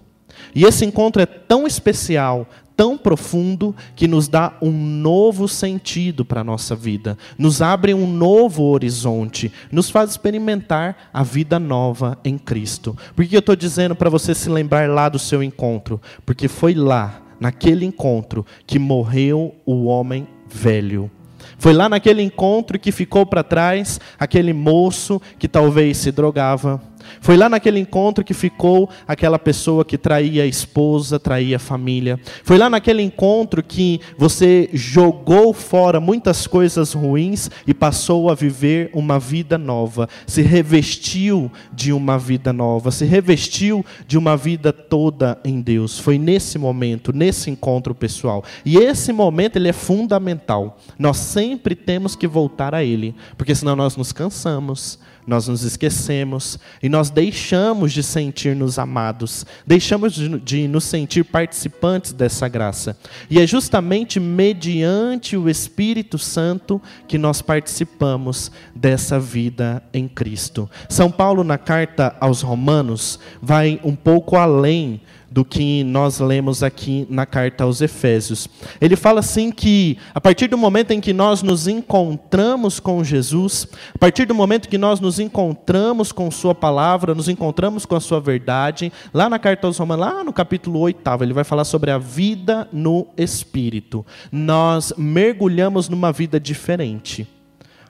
E 0.54 0.64
esse 0.66 0.86
encontro 0.86 1.22
é 1.22 1.26
tão 1.26 1.66
especial, 1.66 2.48
tão 2.76 2.98
profundo 2.98 3.76
que 3.96 4.08
nos 4.08 4.28
dá 4.28 4.54
um 4.62 4.72
novo 4.72 5.48
sentido 5.48 6.26
para 6.26 6.42
a 6.42 6.44
nossa 6.44 6.76
vida, 6.76 7.18
nos 7.38 7.62
abre 7.62 7.94
um 7.94 8.08
novo 8.08 8.64
horizonte, 8.64 9.52
nos 9.72 9.90
faz 9.90 10.12
experimentar 10.12 11.10
a 11.14 11.24
vida 11.24 11.60
nova 11.60 12.18
em 12.24 12.38
Cristo. 12.38 12.98
Por 13.16 13.26
que 13.26 13.36
eu 13.36 13.40
estou 13.40 13.56
dizendo 13.56 13.96
para 13.96 14.10
você 14.10 14.34
se 14.34 14.50
lembrar 14.50 14.90
lá 14.90 15.10
do 15.10 15.20
seu 15.20 15.44
encontro? 15.44 16.02
Porque 16.26 16.48
foi 16.48 16.74
lá, 16.74 17.22
naquele 17.40 17.86
encontro, 17.86 18.46
que 18.66 18.80
morreu 18.80 19.56
o 19.66 19.86
homem 19.86 20.28
velho. 20.48 21.10
Foi 21.58 21.74
lá 21.74 21.88
naquele 21.88 22.22
encontro 22.22 22.80
que 22.80 22.92
ficou 22.92 23.26
para 23.26 23.44
trás 23.44 24.00
aquele 24.20 24.54
moço 24.54 25.22
que 25.38 25.48
talvez 25.48 25.98
se 25.98 26.12
drogava 26.12 26.82
foi 27.22 27.38
lá 27.38 27.50
naquele 27.50 27.80
encontro 27.80 28.24
que 28.24 28.34
ficou 28.34 28.90
aquela 29.08 29.40
pessoa 29.40 29.86
que 29.86 29.98
traía 29.98 30.44
a 30.44 30.48
esposa, 30.48 31.20
traía 31.20 31.58
a 31.58 31.60
família. 31.60 32.20
Foi 32.44 32.58
lá 32.58 32.70
naquele 32.70 33.02
encontro 33.02 33.64
que 33.64 34.00
você 34.18 34.70
jogou 34.74 35.54
fora 35.54 36.00
muitas 36.00 36.48
coisas 36.48 36.94
ruins 36.94 37.50
e 37.66 37.74
passou 37.74 38.30
a 38.30 38.36
viver 38.36 38.90
uma 38.94 39.20
vida 39.20 39.58
nova. 39.58 40.08
Se 40.28 40.42
revestiu 40.42 41.52
de 41.72 41.92
uma 41.92 42.18
vida 42.18 42.52
nova, 42.54 42.92
se 42.92 43.06
revestiu 43.06 43.86
de 44.08 44.18
uma 44.18 44.36
vida 44.36 44.72
toda 44.72 45.40
em 45.44 45.62
Deus. 45.62 46.00
Foi 46.00 46.18
nesse 46.18 46.58
momento, 46.58 47.14
nesse 47.14 47.50
encontro 47.50 47.96
pessoal. 47.96 48.44
E 48.66 48.78
esse 48.78 49.12
momento 49.12 49.56
ele 49.56 49.70
é 49.70 49.74
fundamental. 49.74 50.78
Nós 50.98 51.18
sempre 51.18 51.76
temos 51.76 52.16
que 52.16 52.28
voltar 52.28 52.76
a 52.76 52.84
ele, 52.84 53.16
porque 53.38 53.56
senão 53.56 53.76
nós 53.76 53.96
nos 53.96 54.12
cansamos 54.12 55.00
nós 55.26 55.48
nos 55.48 55.64
esquecemos 55.64 56.60
e 56.82 56.90
nós 56.90 57.10
deixamos 57.10 57.94
de 57.94 58.04
sentir-nos 58.04 58.78
amados, 58.78 59.46
deixamos 59.66 60.14
de, 60.14 60.40
de, 60.40 60.68
nos 60.68 60.84
sentir 60.84 61.24
participantes 61.24 62.14
dessa 62.14 62.48
graça. 62.48 62.98
E 63.30 63.40
é 63.40 63.48
justamente 63.48 64.20
mediante 64.20 65.38
o 65.38 65.50
Espírito 65.50 66.18
Santo 66.18 66.82
que 67.08 67.18
nós 67.18 67.42
participamos 67.42 68.52
dessa 68.76 69.20
vida 69.20 69.84
em 69.94 70.08
Cristo. 70.08 70.70
São 70.90 71.12
Paulo, 71.12 71.44
na 71.44 71.58
carta 71.58 72.16
aos 72.20 72.42
Romanos, 72.42 73.20
vai 73.42 73.80
um 73.84 73.96
pouco 73.96 74.36
além 74.36 75.02
do 75.34 75.44
que 75.44 75.84
nós 75.84 76.20
lemos 76.20 76.62
aqui 76.62 77.08
na 77.10 77.26
carta 77.26 77.64
aos 77.64 77.82
Efésios. 77.82 78.48
Ele 78.80 78.96
fala 78.96 79.20
assim 79.20 79.52
que 79.52 79.98
a 80.14 80.22
partir 80.22 80.48
do 80.48 80.56
momento 80.56 80.92
em 80.92 81.02
que 81.02 81.12
nós 81.12 81.42
nos 81.42 81.68
encontramos 81.68 82.80
com 82.80 83.04
Jesus, 83.04 83.68
a 83.96 83.98
partir 83.98 84.26
do 84.26 84.36
momento 84.36 84.70
que 84.70 84.78
nós 84.78 85.00
nos 85.00 85.18
encontramos 85.18 86.12
com 86.12 86.30
sua 86.30 86.54
palavra, 86.54 87.16
nos 87.16 87.28
encontramos 87.28 87.84
com 87.84 87.96
a 87.96 88.00
sua 88.00 88.22
verdade, 88.22 88.94
lá 89.12 89.28
na 89.28 89.40
carta 89.40 89.66
aos 89.66 89.80
Romanos, 89.80 90.06
lá 90.06 90.24
no 90.24 90.32
capítulo 90.32 90.80
8, 90.82 91.02
ele 91.24 91.34
vai 91.34 91.44
falar 91.44 91.64
sobre 91.64 91.90
a 91.90 91.98
vida 91.98 92.68
no 92.72 93.08
espírito. 93.18 94.06
Nós 94.32 94.94
mergulhamos 94.96 95.90
numa 95.90 96.12
vida 96.12 96.40
diferente 96.40 97.28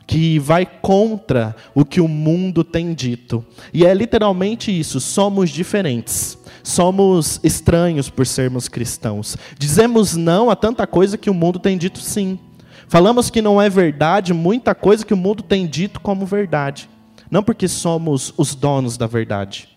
que 0.07 0.39
vai 0.39 0.65
contra 0.65 1.55
o 1.75 1.83
que 1.83 1.99
o 1.99 2.07
mundo 2.07 2.63
tem 2.63 2.93
dito. 2.93 3.45
E 3.73 3.85
é 3.85 3.93
literalmente 3.93 4.71
isso, 4.77 5.01
somos 5.01 5.49
diferentes. 5.49 6.37
Somos 6.63 7.41
estranhos 7.43 8.09
por 8.09 8.25
sermos 8.25 8.69
cristãos. 8.69 9.37
Dizemos 9.59 10.15
não 10.15 10.49
a 10.49 10.55
tanta 10.55 10.87
coisa 10.87 11.17
que 11.17 11.29
o 11.29 11.33
mundo 11.33 11.59
tem 11.59 11.77
dito 11.77 11.99
sim. 11.99 12.39
Falamos 12.87 13.29
que 13.29 13.41
não 13.41 13.61
é 13.61 13.69
verdade 13.69 14.33
muita 14.33 14.73
coisa 14.73 15.05
que 15.05 15.13
o 15.13 15.17
mundo 15.17 15.43
tem 15.43 15.67
dito 15.67 15.99
como 15.99 16.25
verdade. 16.25 16.89
Não 17.29 17.43
porque 17.43 17.67
somos 17.67 18.33
os 18.37 18.55
donos 18.55 18.95
da 18.95 19.07
verdade, 19.07 19.67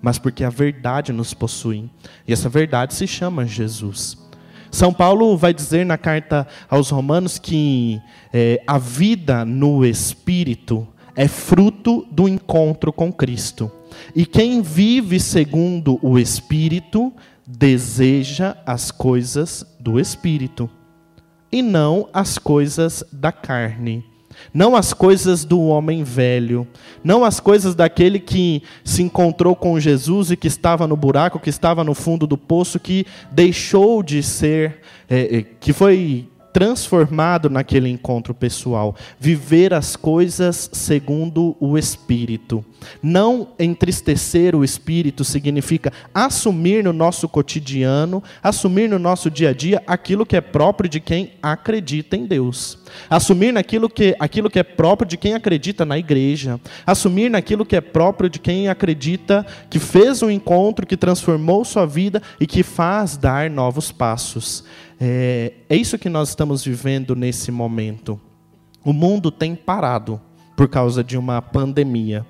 mas 0.00 0.18
porque 0.18 0.44
a 0.44 0.50
verdade 0.50 1.12
nos 1.12 1.34
possui. 1.34 1.90
E 2.26 2.32
essa 2.32 2.48
verdade 2.48 2.94
se 2.94 3.06
chama 3.06 3.46
Jesus. 3.46 4.16
São 4.70 4.92
Paulo 4.92 5.36
vai 5.36 5.54
dizer 5.54 5.86
na 5.86 5.96
carta 5.96 6.46
aos 6.68 6.90
Romanos 6.90 7.38
que 7.38 8.00
é, 8.32 8.62
a 8.66 8.78
vida 8.78 9.44
no 9.44 9.84
Espírito 9.84 10.86
é 11.16 11.26
fruto 11.26 12.06
do 12.10 12.28
encontro 12.28 12.92
com 12.92 13.12
Cristo. 13.12 13.72
E 14.14 14.24
quem 14.26 14.62
vive 14.62 15.20
segundo 15.20 15.98
o 16.02 16.18
Espírito 16.18 17.12
deseja 17.46 18.56
as 18.66 18.90
coisas 18.90 19.64
do 19.80 19.98
Espírito, 19.98 20.68
e 21.50 21.62
não 21.62 22.08
as 22.12 22.36
coisas 22.36 23.02
da 23.10 23.32
carne. 23.32 24.04
Não 24.54 24.76
as 24.76 24.92
coisas 24.92 25.44
do 25.44 25.60
homem 25.60 26.04
velho, 26.04 26.66
não 27.02 27.24
as 27.24 27.40
coisas 27.40 27.74
daquele 27.74 28.20
que 28.20 28.62
se 28.84 29.02
encontrou 29.02 29.56
com 29.56 29.80
Jesus 29.80 30.30
e 30.30 30.36
que 30.36 30.46
estava 30.46 30.86
no 30.86 30.96
buraco, 30.96 31.40
que 31.40 31.50
estava 31.50 31.82
no 31.82 31.92
fundo 31.92 32.26
do 32.26 32.38
poço, 32.38 32.78
que 32.78 33.04
deixou 33.32 34.00
de 34.00 34.22
ser, 34.22 34.80
é, 35.08 35.44
que 35.58 35.72
foi 35.72 36.28
transformado 36.52 37.50
naquele 37.50 37.88
encontro 37.88 38.34
pessoal, 38.34 38.94
viver 39.18 39.74
as 39.74 39.96
coisas 39.96 40.70
segundo 40.72 41.56
o 41.60 41.76
Espírito. 41.76 42.64
Não 43.02 43.48
entristecer 43.58 44.54
o 44.54 44.64
Espírito 44.64 45.24
significa 45.24 45.92
assumir 46.14 46.82
no 46.84 46.92
nosso 46.92 47.28
cotidiano, 47.28 48.22
assumir 48.42 48.88
no 48.88 48.98
nosso 48.98 49.30
dia 49.30 49.50
a 49.50 49.52
dia 49.52 49.82
aquilo 49.86 50.24
que 50.24 50.36
é 50.36 50.40
próprio 50.40 50.88
de 50.88 51.00
quem 51.00 51.32
acredita 51.42 52.16
em 52.16 52.24
Deus. 52.24 52.78
Assumir 53.10 53.52
naquilo 53.52 53.88
que, 53.88 54.16
aquilo 54.18 54.50
que 54.50 54.58
é 54.58 54.62
próprio 54.62 55.08
de 55.08 55.16
quem 55.16 55.34
acredita 55.34 55.84
na 55.84 55.98
igreja. 55.98 56.60
Assumir 56.86 57.30
naquilo 57.30 57.66
que 57.66 57.76
é 57.76 57.80
próprio 57.80 58.30
de 58.30 58.38
quem 58.38 58.68
acredita 58.68 59.46
que 59.68 59.78
fez 59.78 60.22
um 60.22 60.30
encontro 60.30 60.86
que 60.86 60.96
transformou 60.96 61.64
sua 61.64 61.86
vida 61.86 62.22
e 62.40 62.46
que 62.46 62.62
faz 62.62 63.16
dar 63.16 63.50
novos 63.50 63.92
passos. 63.92 64.64
É, 65.00 65.52
é 65.68 65.76
isso 65.76 65.98
que 65.98 66.08
nós 66.08 66.30
estamos 66.30 66.64
vivendo 66.64 67.14
nesse 67.14 67.50
momento. 67.50 68.20
O 68.84 68.92
mundo 68.92 69.30
tem 69.30 69.54
parado 69.54 70.20
por 70.56 70.68
causa 70.68 71.04
de 71.04 71.16
uma 71.16 71.40
pandemia. 71.42 72.26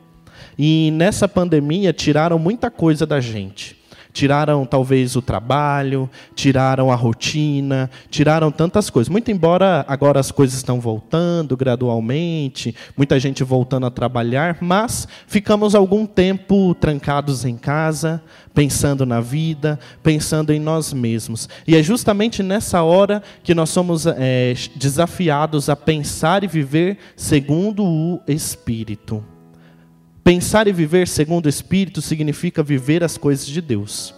E 0.59 0.91
nessa 0.93 1.29
pandemia 1.29 1.93
tiraram 1.93 2.39
muita 2.39 2.71
coisa 2.71 3.07
da 3.07 3.21
gente. 3.21 3.78
Tiraram 4.19 4.67
talvez 4.67 5.15
o 5.15 5.23
trabalho, 5.23 6.11
tiraram 6.35 6.91
a 6.91 6.97
rotina, 6.97 7.89
tiraram 8.11 8.51
tantas 8.51 8.91
coisas. 8.91 9.09
Muito 9.09 9.31
embora 9.31 9.85
agora 9.87 10.19
as 10.19 10.33
coisas 10.33 10.57
estão 10.57 10.81
voltando 10.81 11.57
gradualmente, 11.57 12.75
muita 12.97 13.21
gente 13.21 13.45
voltando 13.45 13.87
a 13.87 13.93
trabalhar, 13.93 14.59
mas 14.61 15.07
ficamos 15.29 15.73
algum 15.73 16.05
tempo 16.05 16.75
trancados 16.75 17.45
em 17.45 17.57
casa, 17.57 18.21
pensando 18.53 19.07
na 19.07 19.21
vida, 19.21 19.79
pensando 20.03 20.53
em 20.53 20.59
nós 20.59 20.93
mesmos. 20.93 21.49
E 21.65 21.77
é 21.77 21.83
justamente 21.85 22.43
nessa 22.43 22.83
hora 22.83 23.23
que 23.45 23.55
nós 23.55 23.71
somos 23.71 24.05
é, 24.05 24.53
desafiados 24.75 25.69
a 25.69 25.77
pensar 25.77 26.43
e 26.43 26.49
viver 26.49 26.99
segundo 27.15 27.85
o 27.85 28.21
Espírito. 28.27 29.38
Pensar 30.29 30.69
e 30.69 30.73
viver 30.73 31.09
segundo 31.09 31.47
o 31.47 31.49
Espírito 31.49 32.03
significa 32.03 32.63
viver 32.63 33.03
as 33.03 33.17
coisas 33.17 33.47
de 33.47 33.63
Deus. 33.63 34.15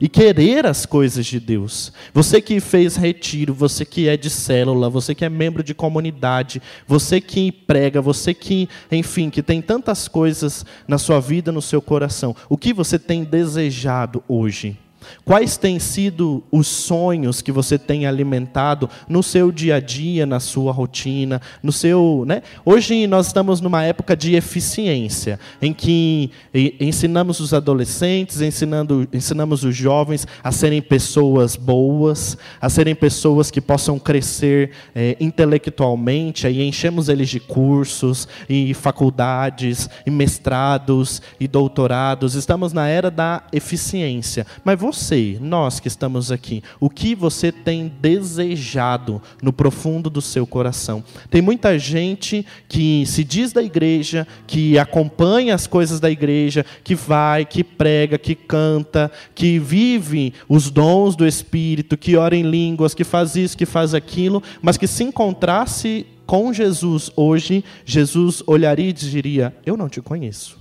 E 0.00 0.08
querer 0.08 0.64
as 0.64 0.86
coisas 0.86 1.26
de 1.26 1.38
Deus. 1.38 1.92
Você 2.14 2.40
que 2.40 2.60
fez 2.60 2.96
retiro, 2.96 3.52
você 3.52 3.84
que 3.84 4.08
é 4.08 4.16
de 4.16 4.30
célula, 4.30 4.88
você 4.88 5.14
que 5.14 5.22
é 5.22 5.28
membro 5.28 5.62
de 5.62 5.74
comunidade, 5.74 6.62
você 6.86 7.20
que 7.20 7.52
prega, 7.52 8.00
você 8.00 8.32
que, 8.32 8.70
enfim, 8.90 9.28
que 9.28 9.42
tem 9.42 9.60
tantas 9.60 10.08
coisas 10.08 10.64
na 10.88 10.96
sua 10.96 11.20
vida, 11.20 11.52
no 11.52 11.60
seu 11.60 11.82
coração. 11.82 12.34
O 12.48 12.56
que 12.56 12.72
você 12.72 12.98
tem 12.98 13.22
desejado 13.22 14.24
hoje? 14.26 14.78
Quais 15.24 15.56
têm 15.56 15.78
sido 15.78 16.42
os 16.50 16.66
sonhos 16.66 17.42
que 17.42 17.52
você 17.52 17.78
tem 17.78 18.06
alimentado 18.06 18.88
no 19.08 19.22
seu 19.22 19.52
dia 19.52 19.76
a 19.76 19.80
dia, 19.80 20.26
na 20.26 20.40
sua 20.40 20.72
rotina, 20.72 21.40
no 21.62 21.72
seu, 21.72 22.24
né? 22.26 22.42
Hoje 22.64 23.06
nós 23.06 23.26
estamos 23.26 23.60
numa 23.60 23.82
época 23.82 24.16
de 24.16 24.34
eficiência, 24.34 25.38
em 25.60 25.72
que 25.72 26.30
ensinamos 26.78 27.40
os 27.40 27.52
adolescentes, 27.54 28.40
ensinando, 28.40 29.08
ensinamos 29.12 29.64
os 29.64 29.74
jovens 29.74 30.26
a 30.42 30.52
serem 30.52 30.82
pessoas 30.82 31.56
boas, 31.56 32.36
a 32.60 32.68
serem 32.68 32.94
pessoas 32.94 33.50
que 33.50 33.60
possam 33.60 33.98
crescer 33.98 34.70
é, 34.94 35.16
intelectualmente, 35.20 36.46
aí 36.46 36.62
enchemos 36.66 37.08
eles 37.08 37.28
de 37.28 37.40
cursos 37.40 38.28
e 38.48 38.74
faculdades, 38.74 39.88
e 40.06 40.10
mestrados 40.10 41.22
e 41.38 41.46
doutorados. 41.46 42.34
Estamos 42.34 42.72
na 42.72 42.86
era 42.88 43.10
da 43.10 43.42
eficiência. 43.52 44.46
Mas 44.64 44.78
você, 44.78 44.99
nós 45.40 45.80
que 45.80 45.88
estamos 45.88 46.30
aqui, 46.30 46.62
o 46.78 46.90
que 46.90 47.14
você 47.14 47.50
tem 47.50 47.90
desejado 48.00 49.20
no 49.42 49.52
profundo 49.52 50.10
do 50.10 50.20
seu 50.20 50.46
coração? 50.46 51.02
Tem 51.30 51.40
muita 51.40 51.78
gente 51.78 52.44
que 52.68 53.04
se 53.06 53.24
diz 53.24 53.52
da 53.52 53.62
igreja, 53.62 54.26
que 54.46 54.78
acompanha 54.78 55.54
as 55.54 55.66
coisas 55.66 56.00
da 56.00 56.10
igreja, 56.10 56.64
que 56.84 56.94
vai, 56.94 57.44
que 57.44 57.64
prega, 57.64 58.18
que 58.18 58.34
canta, 58.34 59.10
que 59.34 59.58
vive 59.58 60.34
os 60.48 60.70
dons 60.70 61.16
do 61.16 61.26
Espírito, 61.26 61.96
que 61.96 62.16
ora 62.16 62.36
em 62.36 62.42
línguas, 62.42 62.94
que 62.94 63.04
faz 63.04 63.36
isso, 63.36 63.56
que 63.56 63.66
faz 63.66 63.94
aquilo, 63.94 64.42
mas 64.60 64.76
que 64.76 64.86
se 64.86 65.04
encontrasse 65.04 66.06
com 66.26 66.52
Jesus 66.52 67.10
hoje, 67.16 67.64
Jesus 67.84 68.42
olharia 68.46 68.90
e 68.90 68.92
diria: 68.92 69.56
Eu 69.66 69.76
não 69.76 69.88
te 69.88 70.00
conheço. 70.00 70.60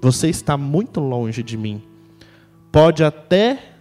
Você 0.00 0.28
está 0.28 0.56
muito 0.56 1.00
longe 1.00 1.42
de 1.42 1.56
mim. 1.56 1.82
Pode 2.70 3.02
até 3.02 3.75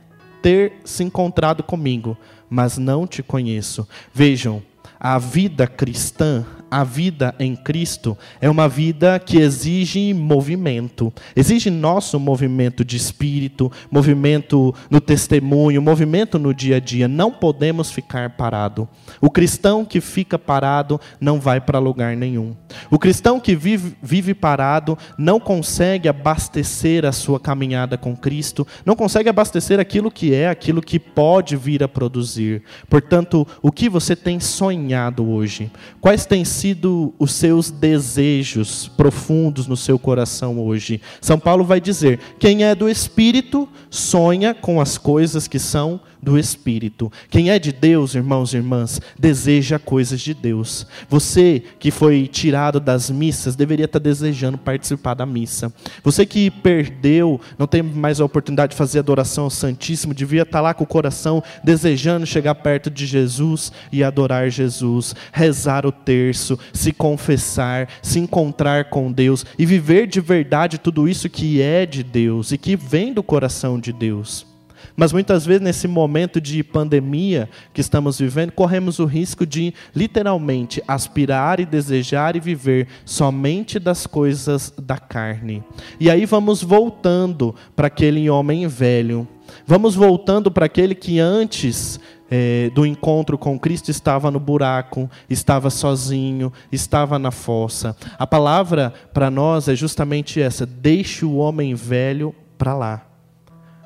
ter 0.45 0.73
se 0.85 1.03
encontrado 1.03 1.63
comigo, 1.63 2.15
mas 2.47 2.77
não 2.77 3.07
te 3.07 3.23
conheço. 3.23 3.87
Vejam, 4.13 4.61
a 4.99 5.17
vida 5.17 5.65
cristã 5.65 6.45
a 6.69 6.83
vida 6.83 7.33
em 7.39 7.55
Cristo 7.55 8.17
é 8.41 8.49
uma 8.49 8.67
vida 8.67 9.19
que 9.19 9.37
exige 9.37 10.13
movimento. 10.13 11.13
Exige 11.35 11.69
nosso 11.69 12.19
movimento 12.19 12.83
de 12.83 12.97
espírito, 12.97 13.71
movimento 13.89 14.73
no 14.89 14.99
testemunho, 14.99 15.81
movimento 15.81 16.37
no 16.37 16.53
dia 16.53 16.77
a 16.77 16.79
dia. 16.79 17.07
Não 17.07 17.31
podemos 17.31 17.91
ficar 17.91 18.31
parado. 18.31 18.87
O 19.21 19.29
cristão 19.29 19.85
que 19.85 20.01
fica 20.01 20.37
parado 20.37 20.99
não 21.19 21.39
vai 21.39 21.61
para 21.61 21.79
lugar 21.79 22.15
nenhum. 22.15 22.55
O 22.89 22.99
cristão 22.99 23.39
que 23.39 23.55
vive, 23.55 23.95
vive 24.01 24.33
parado 24.33 24.97
não 25.17 25.39
consegue 25.39 26.09
abastecer 26.09 27.05
a 27.05 27.11
sua 27.11 27.39
caminhada 27.39 27.97
com 27.97 28.15
Cristo, 28.15 28.67
não 28.85 28.95
consegue 28.95 29.29
abastecer 29.29 29.79
aquilo 29.79 30.11
que 30.11 30.33
é, 30.33 30.49
aquilo 30.49 30.81
que 30.81 30.99
pode 30.99 31.55
vir 31.55 31.83
a 31.83 31.87
produzir. 31.87 32.63
Portanto, 32.89 33.47
o 33.61 33.71
que 33.71 33.89
você 33.89 34.15
tem 34.15 34.39
sonhado 34.39 35.27
hoje? 35.29 35.71
Quais 36.01 36.25
têm 36.25 36.43
sido 36.55 37.13
os 37.19 37.33
seus 37.33 37.69
desejos 37.69 38.87
profundos 38.95 39.67
no 39.67 39.77
seu 39.77 39.99
coração 39.99 40.59
hoje? 40.59 41.01
São 41.21 41.37
Paulo 41.37 41.63
vai 41.63 41.81
dizer: 41.81 42.19
quem 42.39 42.63
é 42.63 42.73
do 42.73 42.89
Espírito 42.89 43.67
sonha 43.89 44.53
com 44.53 44.79
as 44.79 44.97
coisas 44.97 45.47
que 45.47 45.59
são 45.59 45.99
do 46.25 46.39
Espírito. 46.39 47.11
Quem 47.29 47.51
é 47.51 47.59
de 47.59 47.71
Deus, 47.71 48.15
irmãos 48.15 48.51
e 48.51 48.57
irmãs, 48.57 48.99
deseja 49.17 49.77
coisas 49.77 50.19
de 50.19 50.33
Deus. 50.33 50.87
Você 51.07 51.61
que 51.77 51.91
foi 51.91 52.27
tirado 52.27 52.79
das 52.79 53.11
missas, 53.11 53.55
deveria 53.55 53.85
estar 53.85 53.99
desejando 53.99 54.57
participar 54.57 55.13
da 55.13 55.25
missa. 55.25 55.71
Você 56.03 56.25
que 56.25 56.49
perdeu, 56.49 57.39
não 57.59 57.67
tem 57.67 57.83
mais 57.83 58.19
a 58.19 58.25
oportunidade 58.25 58.71
de 58.71 58.77
fazer 58.77 58.97
adoração 58.97 59.43
ao 59.43 59.49
Santíssimo, 59.51 60.15
devia 60.15 60.41
estar 60.41 60.61
lá 60.61 60.73
com 60.73 60.83
o 60.83 60.87
coração 60.87 61.43
desejando 61.63 62.25
chegar 62.25 62.55
perto 62.55 62.89
de 62.89 63.05
Jesus 63.05 63.71
e 63.91 64.03
adorar 64.03 64.49
Jesus, 64.49 65.13
rezar 65.31 65.85
o 65.85 65.91
terço, 65.91 66.57
se 66.73 66.91
confessar, 66.91 67.87
se 68.01 68.17
encontrar 68.17 68.85
com 68.85 69.11
Deus 69.11 69.45
e 69.59 69.65
viver 69.65 70.07
de 70.07 70.19
verdade 70.19 70.79
tudo 70.79 71.07
isso 71.07 71.29
que 71.29 71.61
é 71.61 71.85
de 71.85 72.01
Deus 72.01 72.51
e 72.51 72.57
que 72.57 72.75
vem 72.75 73.13
do 73.13 73.21
coração 73.21 73.79
de 73.79 73.93
Deus. 73.93 74.54
Mas 74.95 75.11
muitas 75.11 75.45
vezes, 75.45 75.61
nesse 75.61 75.87
momento 75.87 76.39
de 76.39 76.63
pandemia 76.63 77.49
que 77.73 77.81
estamos 77.81 78.17
vivendo, 78.17 78.51
corremos 78.51 78.99
o 78.99 79.05
risco 79.05 79.45
de, 79.45 79.73
literalmente, 79.93 80.81
aspirar 80.87 81.59
e 81.59 81.65
desejar 81.65 82.35
e 82.35 82.39
viver 82.39 82.87
somente 83.03 83.77
das 83.77 84.07
coisas 84.07 84.73
da 84.81 84.97
carne. 84.97 85.63
E 85.99 86.09
aí 86.09 86.25
vamos 86.25 86.63
voltando 86.63 87.53
para 87.75 87.87
aquele 87.87 88.29
homem 88.29 88.67
velho. 88.67 89.27
Vamos 89.67 89.95
voltando 89.95 90.49
para 90.49 90.65
aquele 90.65 90.95
que 90.95 91.19
antes 91.19 91.99
é, 92.29 92.71
do 92.73 92.85
encontro 92.85 93.37
com 93.37 93.59
Cristo 93.59 93.91
estava 93.91 94.31
no 94.31 94.39
buraco, 94.39 95.09
estava 95.29 95.69
sozinho, 95.69 96.51
estava 96.71 97.19
na 97.19 97.31
fossa. 97.31 97.95
A 98.17 98.25
palavra 98.25 98.93
para 99.13 99.29
nós 99.29 99.67
é 99.67 99.75
justamente 99.75 100.41
essa: 100.41 100.65
deixe 100.65 101.25
o 101.25 101.35
homem 101.35 101.75
velho 101.75 102.33
para 102.57 102.73
lá. 102.73 103.05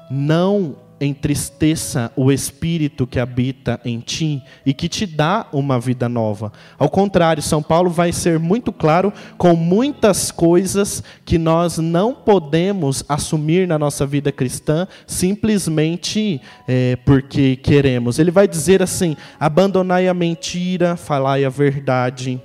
Não 0.10 0.76
entristeça 1.00 2.12
o 2.16 2.32
espírito 2.32 3.08
que 3.08 3.20
habita 3.20 3.80
em 3.86 4.00
ti 4.00 4.42
e 4.66 4.74
que 4.74 4.90
te 4.90 5.06
dá 5.06 5.48
uma 5.52 5.80
vida 5.80 6.10
nova. 6.10 6.52
Ao 6.78 6.90
contrário, 6.90 7.42
São 7.42 7.62
Paulo 7.62 7.90
vai 7.90 8.12
ser 8.12 8.40
muito 8.40 8.72
claro 8.72 9.14
com 9.38 9.56
muitas 9.56 10.32
coisas 10.32 11.04
que 11.26 11.38
nós 11.38 11.78
não 11.78 12.14
podemos 12.14 13.04
assumir 13.08 13.68
na 13.68 13.80
nossa 13.80 14.06
vida 14.06 14.32
cristã 14.32 14.88
simplesmente 15.08 16.42
é, 16.68 16.96
porque 17.06 17.56
queremos. 17.56 18.20
Ele 18.20 18.32
vai 18.32 18.48
dizer 18.48 18.82
assim: 18.82 19.16
abandonai 19.40 20.08
a 20.08 20.14
mentira, 20.14 20.96
falai 20.96 21.46
a 21.46 21.50
verdade. 21.50 22.42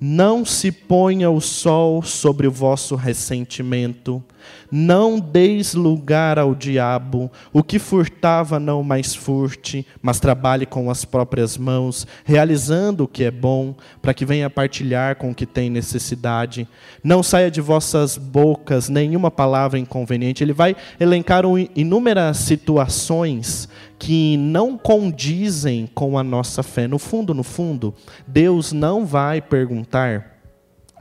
Não 0.00 0.44
se 0.44 0.70
ponha 0.70 1.30
o 1.30 1.40
sol 1.40 2.02
sobre 2.02 2.46
o 2.46 2.52
vosso 2.52 2.94
ressentimento 2.94 4.22
não 4.70 5.18
deis 5.18 5.74
lugar 5.74 6.38
ao 6.38 6.54
diabo, 6.54 7.30
o 7.52 7.62
que 7.62 7.78
furtava 7.78 8.60
não 8.60 8.82
mais 8.82 9.14
furte, 9.14 9.86
mas 10.02 10.20
trabalhe 10.20 10.66
com 10.66 10.90
as 10.90 11.04
próprias 11.04 11.56
mãos, 11.56 12.06
realizando 12.24 13.04
o 13.04 13.08
que 13.08 13.24
é 13.24 13.30
bom, 13.30 13.74
para 14.02 14.12
que 14.12 14.26
venha 14.26 14.50
partilhar 14.50 15.16
com 15.16 15.30
o 15.30 15.34
que 15.34 15.46
tem 15.46 15.70
necessidade. 15.70 16.68
Não 17.02 17.22
saia 17.22 17.50
de 17.50 17.60
vossas 17.60 18.16
bocas 18.16 18.88
nenhuma 18.88 19.30
palavra 19.30 19.78
inconveniente. 19.78 20.44
Ele 20.44 20.52
vai 20.52 20.76
elencar 21.00 21.44
inúmeras 21.74 22.36
situações 22.38 23.68
que 23.98 24.36
não 24.36 24.78
condizem 24.78 25.88
com 25.94 26.18
a 26.18 26.22
nossa 26.22 26.62
fé. 26.62 26.86
No 26.86 26.98
fundo, 26.98 27.34
no 27.34 27.42
fundo, 27.42 27.94
Deus 28.26 28.72
não 28.72 29.04
vai 29.04 29.40
perguntar 29.40 30.38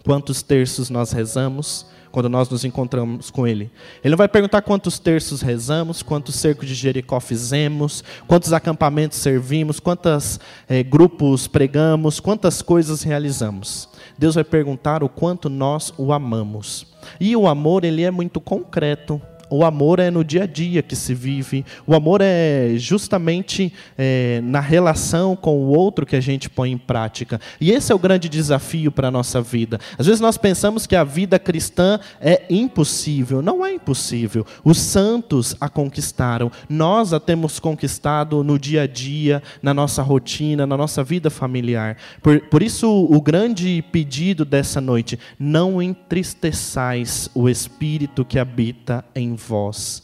quantos 0.04 0.42
terços 0.42 0.90
nós 0.90 1.12
rezamos, 1.12 1.86
quando 2.12 2.30
nós 2.30 2.50
nos 2.50 2.66
encontramos 2.66 3.30
com 3.30 3.46
Ele. 3.46 3.70
Ele 4.04 4.12
não 4.12 4.18
vai 4.18 4.28
perguntar 4.28 4.62
quantos 4.62 4.98
terços 4.98 5.42
rezamos, 5.42 6.02
quantos 6.02 6.36
cercos 6.36 6.68
de 6.68 6.74
Jericó 6.74 7.20
fizemos, 7.20 8.04
quantos 8.26 8.54
acampamentos 8.54 9.20
servimos, 9.20 9.80
quantos 9.80 10.40
é, 10.68 10.82
grupos 10.82 11.48
pregamos, 11.48 12.20
quantas 12.20 12.62
coisas 12.62 13.04
realizamos. 13.04 13.88
Deus 14.18 14.34
vai 14.34 14.44
perguntar 14.44 15.04
o 15.04 15.10
quanto 15.10 15.50
nós 15.50 15.94
o 15.98 16.12
amamos. 16.12 16.88
E 17.20 17.36
o 17.36 17.48
amor, 17.48 17.84
ele 17.84 18.04
é 18.04 18.10
muito 18.10 18.42
concreto. 18.42 19.22
O 19.50 19.64
amor 19.64 20.00
é 20.00 20.12
no 20.12 20.24
dia 20.24 20.44
a 20.44 20.46
dia 20.46 20.84
que 20.84 20.96
se 20.96 21.14
vive. 21.14 21.66
O 21.86 21.96
amor 21.96 22.20
é 22.22 22.74
justamente 22.76 23.72
é, 23.98 24.42
na 24.44 24.60
relação 24.60 25.36
com 25.36 25.58
o 25.58 25.68
outro 25.68 26.06
que 26.06 26.16
a 26.16 26.22
gente 26.22 26.50
põe 26.50 26.72
em 26.72 26.78
prática. 26.78 27.40
E 27.60 27.72
esse 27.72 27.92
é 27.92 27.96
o 27.96 28.00
grande 28.00 28.28
desafio 28.28 28.92
para 28.92 29.08
a 29.08 29.12
nossa 29.12 29.42
vida. 29.42 29.80
Às 29.98 30.06
vezes 30.06 30.20
nós 30.20 30.38
pensamos 30.38 30.86
que 30.86 30.96
a 30.96 31.04
vida 31.04 31.40
cristã 31.40 32.00
é 32.20 32.44
impossível. 32.50 33.42
Não 33.42 33.66
é 33.66 33.74
impossível. 33.74 34.46
Os 34.64 34.78
santos 34.78 35.56
a 35.62 35.70
conquistaram. 35.70 36.52
Nós 36.68 37.14
a 37.14 37.20
temos 37.20 37.60
conquistado 37.60 38.44
no 38.44 38.60
dia 38.60 38.82
a 38.82 38.88
dia, 38.88 39.42
na 39.62 39.74
nossa 39.74 40.02
rotina, 40.02 40.68
na 40.68 40.76
nossa 40.76 41.04
vida 41.04 41.30
familiar. 41.30 41.96
Por, 42.22 42.42
por 42.42 42.62
isso, 42.62 42.90
o 42.90 43.22
grande 43.22 43.82
pedido 43.92 44.44
dessa 44.44 44.82
noite: 44.82 45.18
não 45.40 45.82
entristeçais 45.82 47.30
o 47.34 47.48
espírito 47.48 48.26
que 48.26 48.38
habita 48.38 49.06
em 49.16 49.37
vós, 49.38 50.04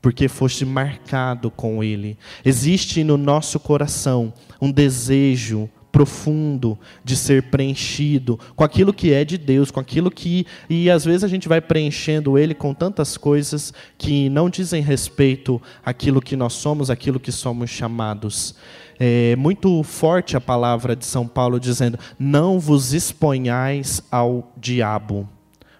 porque 0.00 0.26
foste 0.26 0.64
marcado 0.64 1.50
com 1.50 1.84
Ele. 1.84 2.18
Existe 2.44 3.04
no 3.04 3.16
nosso 3.16 3.60
coração 3.60 4.32
um 4.60 4.72
desejo 4.72 5.70
profundo 5.92 6.78
de 7.04 7.14
ser 7.14 7.44
preenchido 7.44 8.40
com 8.56 8.64
aquilo 8.64 8.94
que 8.94 9.12
é 9.12 9.24
de 9.24 9.36
Deus, 9.36 9.70
com 9.70 9.78
aquilo 9.78 10.10
que. 10.10 10.46
E 10.68 10.90
às 10.90 11.04
vezes 11.04 11.22
a 11.22 11.28
gente 11.28 11.48
vai 11.48 11.60
preenchendo 11.60 12.38
Ele 12.38 12.54
com 12.54 12.72
tantas 12.72 13.18
coisas 13.18 13.74
que 13.98 14.30
não 14.30 14.48
dizem 14.48 14.82
respeito 14.82 15.60
àquilo 15.84 16.22
que 16.22 16.34
nós 16.34 16.54
somos, 16.54 16.88
àquilo 16.90 17.20
que 17.20 17.30
somos 17.30 17.68
chamados. 17.68 18.54
É 18.98 19.36
muito 19.36 19.82
forte 19.82 20.36
a 20.36 20.40
palavra 20.40 20.96
de 20.96 21.04
São 21.04 21.28
Paulo 21.28 21.60
dizendo: 21.60 21.98
Não 22.18 22.58
vos 22.58 22.94
exponhais 22.94 24.02
ao 24.10 24.50
diabo, 24.56 25.28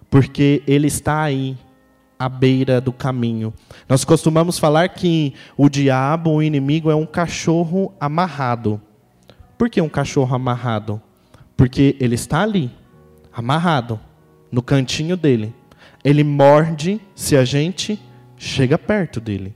porque 0.09 0.61
ele 0.67 0.87
está 0.87 1.23
aí 1.23 1.57
à 2.23 2.29
beira 2.29 2.79
do 2.79 2.93
caminho. 2.93 3.53
Nós 3.87 4.05
costumamos 4.05 4.57
falar 4.57 4.87
que 4.87 5.33
o 5.57 5.67
diabo, 5.67 6.31
o 6.31 6.41
inimigo, 6.41 6.89
é 6.89 6.95
um 6.95 7.05
cachorro 7.05 7.93
amarrado. 7.99 8.79
Por 9.57 9.69
que 9.69 9.81
um 9.81 9.89
cachorro 9.89 10.33
amarrado? 10.33 11.01
Porque 11.57 11.97
ele 11.99 12.15
está 12.15 12.41
ali, 12.41 12.71
amarrado, 13.33 13.99
no 14.49 14.61
cantinho 14.61 15.17
dele. 15.17 15.53
Ele 16.01 16.23
morde 16.23 17.01
se 17.13 17.35
a 17.35 17.43
gente 17.43 17.99
chega 18.37 18.77
perto 18.77 19.19
dele. 19.19 19.53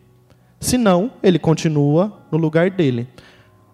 Senão, 0.59 1.11
ele 1.23 1.39
continua 1.39 2.21
no 2.29 2.37
lugar 2.37 2.69
dele. 2.69 3.07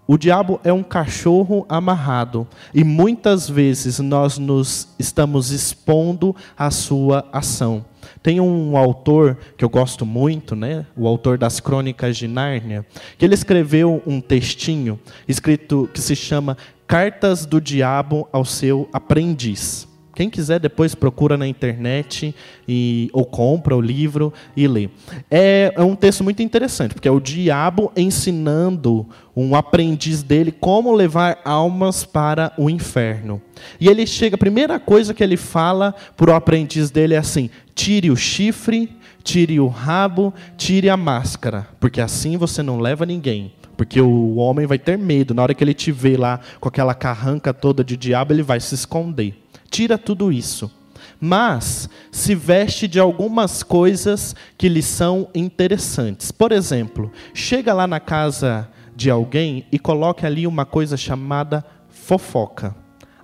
O 0.05 0.19
diabo 0.19 0.59
é 0.63 0.71
um 0.71 0.83
cachorro 0.83 1.65
amarrado 1.67 2.47
e 2.73 2.83
muitas 2.83 3.49
vezes 3.49 3.97
nós 3.99 4.37
nos 4.37 4.89
estamos 4.99 5.49
expondo 5.49 6.35
à 6.55 6.69
sua 6.69 7.27
ação. 7.31 7.85
Tem 8.23 8.39
um 8.39 8.77
autor 8.77 9.37
que 9.57 9.65
eu 9.65 9.69
gosto 9.69 10.05
muito, 10.05 10.55
né? 10.55 10.85
O 10.95 11.05
autor 11.05 11.37
das 11.37 11.59
Crônicas 11.59 12.15
de 12.15 12.25
Nárnia, 12.25 12.85
que 13.17 13.25
ele 13.25 13.33
escreveu 13.33 14.01
um 14.07 14.21
textinho 14.21 14.97
escrito 15.27 15.89
que 15.93 15.99
se 15.99 16.15
chama 16.15 16.57
Cartas 16.87 17.45
do 17.45 17.59
Diabo 17.59 18.25
ao 18.31 18.45
seu 18.45 18.87
aprendiz. 18.93 19.87
Quem 20.15 20.29
quiser 20.29 20.59
depois 20.59 20.93
procura 20.93 21.35
na 21.35 21.47
internet 21.47 22.35
e, 22.67 23.09
ou 23.11 23.25
compra 23.25 23.75
o 23.75 23.81
livro 23.81 24.31
e 24.55 24.67
lê. 24.67 24.89
É, 25.29 25.73
é, 25.75 25.81
um 25.81 25.95
texto 25.95 26.23
muito 26.23 26.43
interessante, 26.43 26.93
porque 26.93 27.07
é 27.07 27.11
o 27.11 27.19
diabo 27.19 27.91
ensinando 27.97 29.07
um 29.35 29.55
aprendiz 29.55 30.21
dele 30.21 30.51
como 30.51 30.93
levar 30.93 31.39
almas 31.43 32.05
para 32.05 32.53
o 32.59 32.69
inferno. 32.69 33.41
E 33.79 33.87
ele 33.87 34.05
chega, 34.05 34.35
a 34.35 34.37
primeira 34.37 34.79
coisa 34.79 35.15
que 35.15 35.23
ele 35.23 35.37
fala 35.37 35.95
para 36.15 36.29
o 36.29 36.35
aprendiz 36.35 36.91
dele 36.91 37.15
é 37.15 37.17
assim: 37.17 37.49
tire 37.73 38.11
o 38.11 38.15
chifre, 38.15 38.95
tire 39.23 39.59
o 39.59 39.67
rabo, 39.67 40.31
tire 40.55 40.89
a 40.89 40.97
máscara, 40.97 41.67
porque 41.79 41.99
assim 41.99 42.37
você 42.37 42.61
não 42.61 42.79
leva 42.79 43.03
ninguém. 43.03 43.51
Porque 43.75 43.99
o 43.99 44.35
homem 44.35 44.67
vai 44.67 44.77
ter 44.77 44.99
medo, 44.99 45.33
na 45.33 45.41
hora 45.41 45.55
que 45.55 45.63
ele 45.63 45.73
te 45.73 45.91
vê 45.91 46.15
lá 46.15 46.39
com 46.59 46.69
aquela 46.69 46.93
carranca 46.93 47.51
toda 47.51 47.83
de 47.83 47.97
diabo, 47.97 48.31
ele 48.31 48.43
vai 48.43 48.59
se 48.59 48.75
esconder 48.75 49.42
tira 49.73 49.97
tudo 49.97 50.31
isso. 50.31 50.71
Mas 51.19 51.89
se 52.11 52.35
veste 52.35 52.87
de 52.87 52.99
algumas 52.99 53.63
coisas 53.63 54.35
que 54.55 54.69
lhe 54.69 54.83
são 54.83 55.27
interessantes. 55.33 56.31
Por 56.31 56.51
exemplo, 56.51 57.11
chega 57.33 57.73
lá 57.73 57.87
na 57.87 57.99
casa 57.99 58.69
de 58.95 59.09
alguém 59.09 59.65
e 59.71 59.79
coloque 59.79 60.25
ali 60.25 60.45
uma 60.45 60.65
coisa 60.65 60.95
chamada 60.95 61.65
fofoca. 61.89 62.75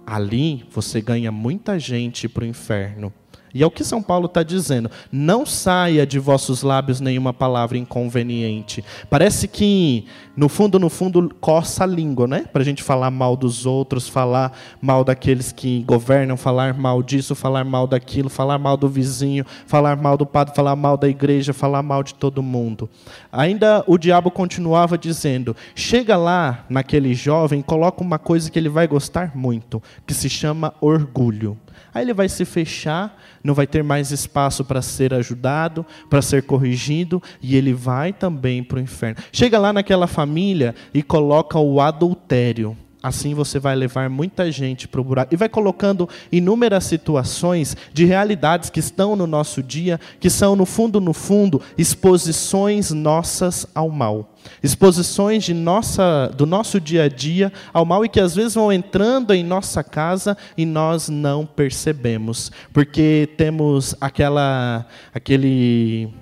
Ali 0.07 0.65
você 0.71 1.01
ganha 1.01 1.31
muita 1.31 1.77
gente 1.77 2.27
para 2.27 2.43
o 2.43 2.47
inferno. 2.47 3.13
E 3.53 3.63
é 3.63 3.65
o 3.65 3.71
que 3.71 3.83
São 3.83 4.01
Paulo 4.01 4.25
está 4.25 4.43
dizendo. 4.43 4.89
Não 5.11 5.45
saia 5.45 6.05
de 6.05 6.19
vossos 6.19 6.61
lábios 6.61 6.99
nenhuma 6.99 7.33
palavra 7.33 7.77
inconveniente. 7.77 8.83
Parece 9.09 9.47
que, 9.47 10.05
no 10.35 10.47
fundo, 10.47 10.79
no 10.79 10.89
fundo, 10.89 11.33
coça 11.39 11.83
a 11.83 11.87
língua, 11.87 12.27
né? 12.27 12.45
Para 12.51 12.61
a 12.61 12.65
gente 12.65 12.83
falar 12.83 13.09
mal 13.11 13.35
dos 13.35 13.65
outros, 13.65 14.07
falar 14.07 14.57
mal 14.81 15.03
daqueles 15.03 15.51
que 15.51 15.83
governam, 15.83 16.37
falar 16.37 16.73
mal 16.73 17.01
disso, 17.01 17.35
falar 17.35 17.63
mal 17.63 17.87
daquilo, 17.87 18.29
falar 18.29 18.57
mal 18.57 18.77
do 18.77 18.87
vizinho, 18.87 19.45
falar 19.65 19.95
mal 19.95 20.17
do 20.17 20.25
padre, 20.25 20.55
falar 20.55 20.75
mal 20.75 20.97
da 20.97 21.07
igreja, 21.07 21.53
falar 21.53 21.81
mal 21.81 22.03
de 22.03 22.13
todo 22.13 22.43
mundo. 22.43 22.89
Ainda 23.31 23.83
o 23.87 23.97
diabo 23.97 24.29
continuava 24.29 24.97
dizendo: 24.97 25.55
chega 25.75 26.15
lá 26.15 26.65
naquele 26.69 27.13
jovem, 27.13 27.61
coloca 27.61 28.03
uma 28.03 28.19
coisa 28.19 28.49
que 28.51 28.59
ele 28.59 28.69
vai 28.69 28.87
gostar 28.87 29.35
muito, 29.35 29.81
que 30.05 30.13
se 30.13 30.29
chama 30.29 30.73
orgulho. 30.81 31.57
Aí 31.93 32.03
ele 32.03 32.13
vai 32.13 32.29
se 32.29 32.45
fechar, 32.45 33.21
não 33.43 33.53
vai 33.53 33.67
ter 33.67 33.83
mais 33.83 34.11
espaço 34.11 34.63
para 34.65 34.81
ser 34.81 35.13
ajudado, 35.13 35.85
para 36.09 36.21
ser 36.21 36.43
corrigido, 36.43 37.21
e 37.41 37.55
ele 37.55 37.73
vai 37.73 38.13
também 38.13 38.63
para 38.63 38.77
o 38.77 38.81
inferno. 38.81 39.21
Chega 39.31 39.57
lá 39.59 39.73
naquela 39.73 40.07
família 40.07 40.75
e 40.93 41.01
coloca 41.01 41.57
o 41.57 41.81
adultério. 41.81 42.77
Assim 43.01 43.33
você 43.33 43.59
vai 43.59 43.77
levar 43.77 44.09
muita 44.09 44.51
gente 44.51 44.85
para 44.85 44.99
o 44.99 45.03
buraco. 45.03 45.33
E 45.33 45.37
vai 45.37 45.47
colocando 45.47 46.07
inúmeras 46.29 46.83
situações 46.83 47.77
de 47.93 48.03
realidades 48.03 48.69
que 48.69 48.81
estão 48.81 49.15
no 49.15 49.25
nosso 49.25 49.63
dia, 49.63 49.97
que 50.19 50.29
são, 50.29 50.53
no 50.53 50.65
fundo, 50.65 50.99
no 50.99 51.13
fundo, 51.13 51.61
exposições 51.77 52.91
nossas 52.91 53.65
ao 53.73 53.89
mal. 53.89 54.35
Exposições 54.61 55.45
de 55.45 55.53
nossa, 55.53 56.27
do 56.35 56.45
nosso 56.45 56.79
dia 56.79 57.03
a 57.03 57.07
dia 57.07 57.53
ao 57.71 57.85
mal 57.85 58.03
e 58.03 58.09
que 58.09 58.19
às 58.19 58.35
vezes 58.35 58.55
vão 58.55 58.71
entrando 58.71 59.33
em 59.33 59.43
nossa 59.43 59.81
casa 59.81 60.35
e 60.57 60.65
nós 60.65 61.07
não 61.07 61.45
percebemos. 61.45 62.51
Porque 62.73 63.29
temos 63.37 63.95
aquela, 64.01 64.85
aquele 65.13 66.13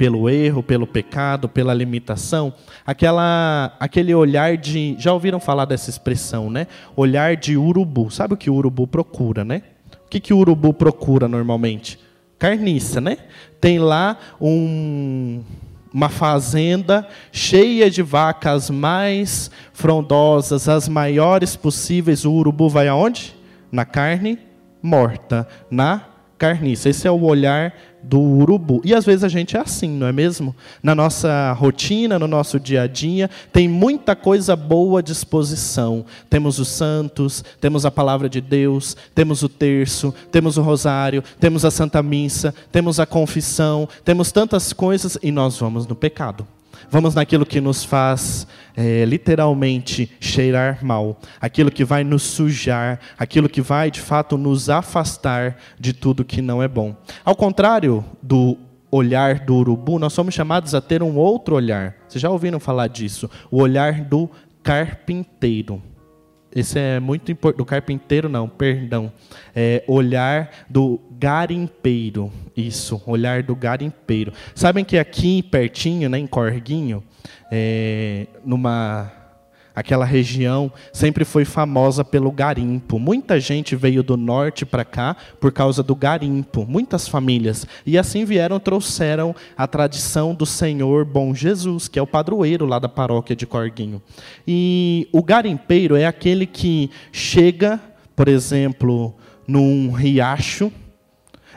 pelo 0.00 0.30
erro, 0.30 0.62
pelo 0.62 0.86
pecado, 0.86 1.46
pela 1.46 1.74
limitação, 1.74 2.54
aquela, 2.86 3.76
aquele 3.78 4.14
olhar 4.14 4.56
de. 4.56 4.96
Já 4.98 5.12
ouviram 5.12 5.38
falar 5.38 5.66
dessa 5.66 5.90
expressão, 5.90 6.48
né? 6.48 6.68
Olhar 6.96 7.36
de 7.36 7.54
urubu. 7.54 8.10
Sabe 8.10 8.32
o 8.32 8.36
que 8.38 8.48
o 8.48 8.54
urubu 8.54 8.86
procura, 8.86 9.44
né? 9.44 9.60
O 10.06 10.08
que, 10.08 10.18
que 10.18 10.32
o 10.32 10.38
urubu 10.38 10.72
procura 10.72 11.28
normalmente? 11.28 11.98
Carniça, 12.38 12.98
né? 12.98 13.18
Tem 13.60 13.78
lá 13.78 14.16
um, 14.40 15.42
uma 15.92 16.08
fazenda 16.08 17.06
cheia 17.30 17.90
de 17.90 18.00
vacas 18.00 18.70
mais 18.70 19.50
frondosas, 19.74 20.66
as 20.66 20.88
maiores 20.88 21.56
possíveis. 21.56 22.24
O 22.24 22.32
urubu 22.32 22.70
vai 22.70 22.88
aonde? 22.88 23.36
Na 23.70 23.84
carne 23.84 24.38
morta, 24.82 25.46
na 25.70 26.06
carniça. 26.40 26.88
Esse 26.88 27.06
é 27.06 27.10
o 27.10 27.22
olhar 27.22 27.74
do 28.02 28.18
urubu. 28.18 28.80
E 28.82 28.94
às 28.94 29.04
vezes 29.04 29.22
a 29.22 29.28
gente 29.28 29.58
é 29.58 29.60
assim, 29.60 29.90
não 29.90 30.06
é 30.06 30.12
mesmo? 30.12 30.56
Na 30.82 30.94
nossa 30.94 31.52
rotina, 31.52 32.18
no 32.18 32.26
nosso 32.26 32.58
dia 32.58 32.82
a 32.82 32.86
dia, 32.86 33.28
tem 33.52 33.68
muita 33.68 34.16
coisa 34.16 34.56
boa 34.56 35.00
à 35.00 35.02
disposição. 35.02 36.02
Temos 36.30 36.58
os 36.58 36.68
santos, 36.68 37.44
temos 37.60 37.84
a 37.84 37.90
palavra 37.90 38.26
de 38.26 38.40
Deus, 38.40 38.96
temos 39.14 39.42
o 39.42 39.50
terço, 39.50 40.14
temos 40.32 40.56
o 40.56 40.62
rosário, 40.62 41.22
temos 41.38 41.62
a 41.66 41.70
Santa 41.70 42.02
Missa, 42.02 42.54
temos 42.72 42.98
a 42.98 43.04
confissão, 43.04 43.86
temos 44.02 44.32
tantas 44.32 44.72
coisas 44.72 45.18
e 45.22 45.30
nós 45.30 45.58
vamos 45.58 45.86
no 45.86 45.94
pecado. 45.94 46.46
Vamos 46.88 47.14
naquilo 47.14 47.44
que 47.44 47.60
nos 47.60 47.84
faz 47.84 48.46
é, 48.76 49.04
literalmente 49.04 50.10
cheirar 50.20 50.84
mal, 50.84 51.18
aquilo 51.40 51.70
que 51.70 51.84
vai 51.84 52.04
nos 52.04 52.22
sujar, 52.22 53.00
aquilo 53.18 53.48
que 53.48 53.60
vai 53.60 53.90
de 53.90 54.00
fato 54.00 54.38
nos 54.38 54.70
afastar 54.70 55.56
de 55.78 55.92
tudo 55.92 56.24
que 56.24 56.40
não 56.40 56.62
é 56.62 56.68
bom. 56.68 56.96
Ao 57.24 57.34
contrário 57.34 58.04
do 58.22 58.56
olhar 58.90 59.40
do 59.40 59.56
urubu, 59.56 59.98
nós 59.98 60.12
somos 60.12 60.34
chamados 60.34 60.74
a 60.74 60.80
ter 60.80 61.02
um 61.02 61.16
outro 61.16 61.54
olhar. 61.54 61.94
Vocês 62.08 62.20
já 62.20 62.30
ouviram 62.30 62.58
falar 62.58 62.88
disso? 62.88 63.30
O 63.50 63.58
olhar 63.60 64.00
do 64.00 64.28
carpinteiro. 64.62 65.82
Esse 66.54 66.78
é 66.78 67.00
muito 67.00 67.30
importante. 67.30 67.58
Do 67.58 67.64
carpinteiro, 67.64 68.28
não, 68.28 68.48
perdão. 68.48 69.12
É 69.54 69.84
olhar 69.86 70.50
do 70.68 71.00
garimpeiro. 71.12 72.32
Isso, 72.56 73.00
olhar 73.06 73.42
do 73.42 73.54
garimpeiro. 73.54 74.32
Sabem 74.54 74.84
que 74.84 74.98
aqui 74.98 75.42
pertinho, 75.42 76.08
né, 76.08 76.18
em 76.18 76.26
Corguinho, 76.26 77.02
é, 77.50 78.26
numa 78.44 79.19
aquela 79.74 80.04
região 80.04 80.72
sempre 80.92 81.24
foi 81.24 81.44
famosa 81.44 82.04
pelo 82.04 82.30
garimpo. 82.30 82.98
Muita 82.98 83.38
gente 83.38 83.76
veio 83.76 84.02
do 84.02 84.16
norte 84.16 84.66
para 84.66 84.84
cá 84.84 85.16
por 85.38 85.52
causa 85.52 85.82
do 85.82 85.94
garimpo, 85.94 86.66
muitas 86.66 87.08
famílias. 87.08 87.66
E 87.84 87.98
assim 87.98 88.24
vieram, 88.24 88.58
trouxeram 88.58 89.34
a 89.56 89.66
tradição 89.66 90.34
do 90.34 90.46
Senhor 90.46 91.04
Bom 91.04 91.34
Jesus, 91.34 91.88
que 91.88 91.98
é 91.98 92.02
o 92.02 92.06
padroeiro 92.06 92.66
lá 92.66 92.78
da 92.78 92.88
paróquia 92.88 93.36
de 93.36 93.46
Corguinho. 93.46 94.02
E 94.46 95.08
o 95.12 95.22
garimpeiro 95.22 95.96
é 95.96 96.06
aquele 96.06 96.46
que 96.46 96.90
chega, 97.12 97.80
por 98.16 98.28
exemplo, 98.28 99.14
num 99.46 99.90
riacho 99.90 100.72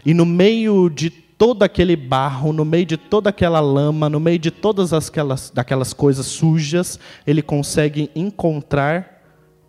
e 0.06 0.14
no 0.14 0.26
meio 0.26 0.90
de 0.90 1.23
todo 1.38 1.64
aquele 1.64 1.96
barro, 1.96 2.54
no 2.54 2.66
meio 2.66 2.86
de 2.86 2.98
toda 2.98 3.30
aquela 3.30 3.60
lama, 3.60 4.10
no 4.10 4.20
meio 4.20 4.40
de 4.40 4.52
todas 4.52 4.94
aquelas, 4.94 5.50
daquelas 5.50 5.94
coisas 5.94 6.26
sujas, 6.26 7.00
ele 7.26 7.42
consegue 7.42 8.10
encontrar 8.16 9.22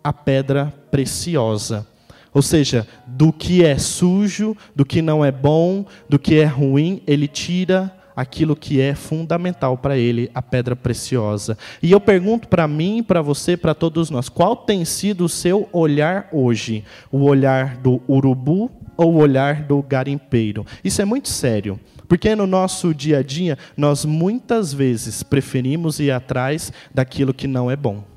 a 0.03 0.13
pedra 0.13 0.73
preciosa. 0.91 1.87
Ou 2.33 2.41
seja, 2.41 2.85
do 3.07 3.31
que 3.31 3.63
é 3.63 3.77
sujo, 3.77 4.55
do 4.75 4.85
que 4.85 5.01
não 5.01 5.23
é 5.23 5.31
bom, 5.31 5.85
do 6.09 6.19
que 6.19 6.35
é 6.35 6.45
ruim, 6.45 7.01
ele 7.07 7.27
tira 7.27 7.95
aquilo 8.15 8.55
que 8.55 8.79
é 8.79 8.95
fundamental 8.95 9.77
para 9.77 9.97
ele, 9.97 10.31
a 10.33 10.41
pedra 10.41 10.75
preciosa. 10.75 11.57
E 11.81 11.91
eu 11.91 11.99
pergunto 11.99 12.47
para 12.47 12.67
mim, 12.67 13.03
para 13.03 13.21
você, 13.21 13.57
para 13.57 13.73
todos 13.73 14.09
nós, 14.09 14.29
qual 14.29 14.55
tem 14.55 14.85
sido 14.85 15.25
o 15.25 15.29
seu 15.29 15.67
olhar 15.71 16.29
hoje? 16.31 16.83
O 17.11 17.23
olhar 17.23 17.77
do 17.77 18.01
urubu 18.07 18.71
ou 18.97 19.13
o 19.13 19.17
olhar 19.17 19.63
do 19.63 19.81
garimpeiro. 19.81 20.65
Isso 20.83 21.01
é 21.01 21.05
muito 21.05 21.27
sério, 21.27 21.79
porque 22.07 22.35
no 22.35 22.47
nosso 22.47 22.93
dia 22.93 23.19
a 23.19 23.23
dia 23.23 23.57
nós 23.75 24.05
muitas 24.05 24.73
vezes 24.73 25.21
preferimos 25.21 25.99
ir 25.99 26.11
atrás 26.11 26.71
daquilo 26.93 27.33
que 27.33 27.47
não 27.47 27.69
é 27.69 27.75
bom. 27.75 28.14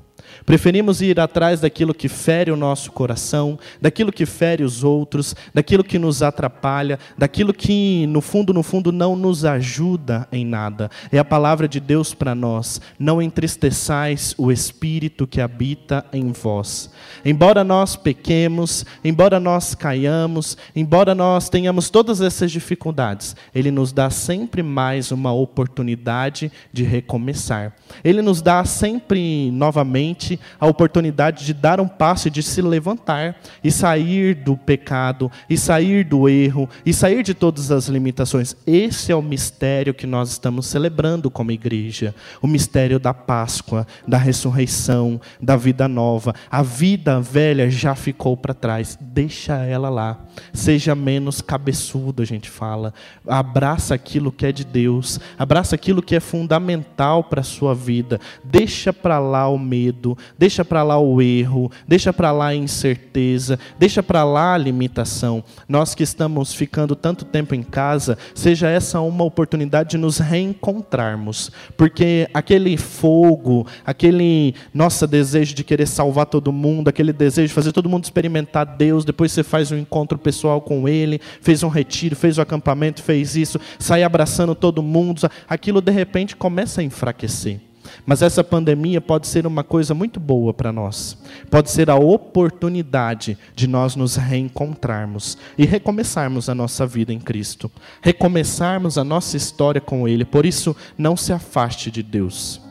Preferimos 0.49 0.99
ir 0.99 1.19
atrás 1.19 1.61
daquilo 1.61 1.93
que 1.93 2.09
fere 2.09 2.49
o 2.49 2.55
nosso 2.55 2.91
coração, 2.91 3.59
daquilo 3.79 4.11
que 4.11 4.25
fere 4.25 4.63
os 4.63 4.83
outros, 4.83 5.35
daquilo 5.53 5.83
que 5.83 5.99
nos 5.99 6.23
atrapalha, 6.23 6.97
daquilo 7.15 7.53
que, 7.53 8.07
no 8.07 8.19
fundo, 8.19 8.51
no 8.51 8.63
fundo, 8.63 8.91
não 8.91 9.15
nos 9.15 9.45
ajuda 9.45 10.27
em 10.31 10.43
nada. 10.43 10.89
É 11.11 11.19
a 11.19 11.23
palavra 11.23 11.67
de 11.67 11.79
Deus 11.79 12.15
para 12.15 12.33
nós. 12.33 12.81
Não 12.97 13.21
entristeçais 13.21 14.33
o 14.39 14.51
Espírito 14.51 15.27
que 15.27 15.39
habita 15.39 16.03
em 16.11 16.31
vós. 16.31 16.89
Embora 17.23 17.63
nós 17.63 17.95
pequemos, 17.95 18.87
embora 19.05 19.39
nós 19.39 19.75
caiamos, 19.75 20.57
embora 20.75 21.13
nós 21.13 21.47
tenhamos 21.47 21.91
todas 21.91 22.21
essas 22.21 22.49
dificuldades, 22.51 23.35
Ele 23.53 23.69
nos 23.69 23.91
dá 23.91 24.09
sempre 24.09 24.63
mais 24.63 25.11
uma 25.11 25.31
oportunidade 25.31 26.51
de 26.73 26.83
recomeçar. 26.83 27.75
Ele 28.03 28.23
nos 28.23 28.41
dá 28.41 28.65
sempre 28.65 29.51
novamente 29.51 30.38
a 30.59 30.67
oportunidade 30.67 31.45
de 31.45 31.53
dar 31.53 31.79
um 31.79 31.87
passo 31.87 32.27
e 32.27 32.31
de 32.31 32.43
se 32.43 32.61
levantar 32.61 33.35
e 33.63 33.71
sair 33.71 34.35
do 34.35 34.55
pecado, 34.55 35.31
e 35.49 35.57
sair 35.57 36.03
do 36.03 36.27
erro, 36.29 36.69
e 36.85 36.93
sair 36.93 37.23
de 37.23 37.33
todas 37.33 37.71
as 37.71 37.87
limitações. 37.87 38.55
Esse 38.65 39.11
é 39.11 39.15
o 39.15 39.21
mistério 39.21 39.93
que 39.93 40.07
nós 40.07 40.31
estamos 40.31 40.65
celebrando 40.67 41.29
como 41.29 41.51
igreja: 41.51 42.13
o 42.41 42.47
mistério 42.47 42.99
da 42.99 43.13
Páscoa, 43.13 43.85
da 44.07 44.17
ressurreição, 44.17 45.19
da 45.41 45.55
vida 45.55 45.87
nova. 45.87 46.33
A 46.49 46.61
vida 46.61 47.19
velha 47.19 47.69
já 47.69 47.95
ficou 47.95 48.35
para 48.37 48.53
trás, 48.53 48.97
deixa 48.99 49.55
ela 49.65 49.89
lá. 49.89 50.19
Seja 50.53 50.95
menos 50.95 51.41
cabeçudo, 51.41 52.21
a 52.21 52.25
gente 52.25 52.49
fala. 52.49 52.93
Abraça 53.27 53.93
aquilo 53.93 54.31
que 54.31 54.45
é 54.45 54.51
de 54.51 54.63
Deus, 54.63 55.19
abraça 55.37 55.75
aquilo 55.75 56.01
que 56.01 56.15
é 56.15 56.19
fundamental 56.19 57.23
para 57.23 57.41
a 57.41 57.43
sua 57.43 57.75
vida. 57.75 58.19
Deixa 58.43 58.93
para 58.93 59.19
lá 59.19 59.47
o 59.47 59.57
medo, 59.57 60.17
deixa 60.37 60.63
para 60.63 60.83
lá 60.83 60.99
o 60.99 61.21
erro, 61.21 61.71
deixa 61.87 62.11
para 62.13 62.31
lá 62.31 62.47
a 62.47 62.55
incerteza, 62.55 63.59
deixa 63.77 64.01
para 64.01 64.23
lá 64.23 64.53
a 64.53 64.57
limitação. 64.57 65.43
Nós 65.67 65.95
que 65.95 66.03
estamos 66.03 66.53
ficando 66.53 66.95
tanto 66.95 67.25
tempo 67.25 67.55
em 67.55 67.63
casa, 67.63 68.17
seja 68.33 68.69
essa 68.69 68.99
uma 68.99 69.23
oportunidade 69.23 69.91
de 69.91 69.97
nos 69.97 70.17
reencontrarmos, 70.17 71.51
porque 71.77 72.29
aquele 72.33 72.77
fogo, 72.77 73.65
aquele 73.85 74.55
nosso 74.73 75.05
desejo 75.07 75.55
de 75.55 75.63
querer 75.63 75.87
salvar 75.87 76.25
todo 76.25 76.51
mundo, 76.51 76.87
aquele 76.87 77.13
desejo 77.13 77.47
de 77.47 77.53
fazer 77.53 77.71
todo 77.71 77.89
mundo 77.89 78.03
experimentar 78.03 78.65
Deus, 78.65 79.05
depois 79.05 79.31
você 79.31 79.43
faz 79.43 79.71
um 79.71 79.77
encontro 79.77 80.17
pessoal 80.17 80.61
com 80.61 80.87
Ele, 80.87 81.19
fez 81.41 81.63
um 81.63 81.69
retiro, 81.69 82.15
fez 82.15 82.37
o 82.37 82.41
um 82.41 82.43
acampamento, 82.43 83.01
fez 83.01 83.35
isso, 83.35 83.59
sai 83.77 84.03
abraçando 84.03 84.55
todo 84.55 84.83
mundo, 84.83 85.29
aquilo 85.47 85.81
de 85.81 85.91
repente 85.91 86.35
começa 86.35 86.81
a 86.81 86.83
enfraquecer. 86.83 87.68
Mas 88.05 88.21
essa 88.21 88.43
pandemia 88.43 88.99
pode 88.99 89.27
ser 89.27 89.45
uma 89.45 89.63
coisa 89.63 89.93
muito 89.93 90.19
boa 90.19 90.53
para 90.53 90.71
nós. 90.71 91.17
Pode 91.49 91.69
ser 91.69 91.89
a 91.89 91.95
oportunidade 91.95 93.37
de 93.55 93.67
nós 93.67 93.95
nos 93.95 94.15
reencontrarmos 94.15 95.37
e 95.57 95.65
recomeçarmos 95.65 96.49
a 96.49 96.55
nossa 96.55 96.85
vida 96.87 97.13
em 97.13 97.19
Cristo. 97.19 97.71
Recomeçarmos 98.01 98.97
a 98.97 99.03
nossa 99.03 99.37
história 99.37 99.81
com 99.81 100.07
Ele. 100.07 100.25
Por 100.25 100.45
isso, 100.45 100.75
não 100.97 101.15
se 101.15 101.33
afaste 101.33 101.91
de 101.91 102.01
Deus. 102.01 102.61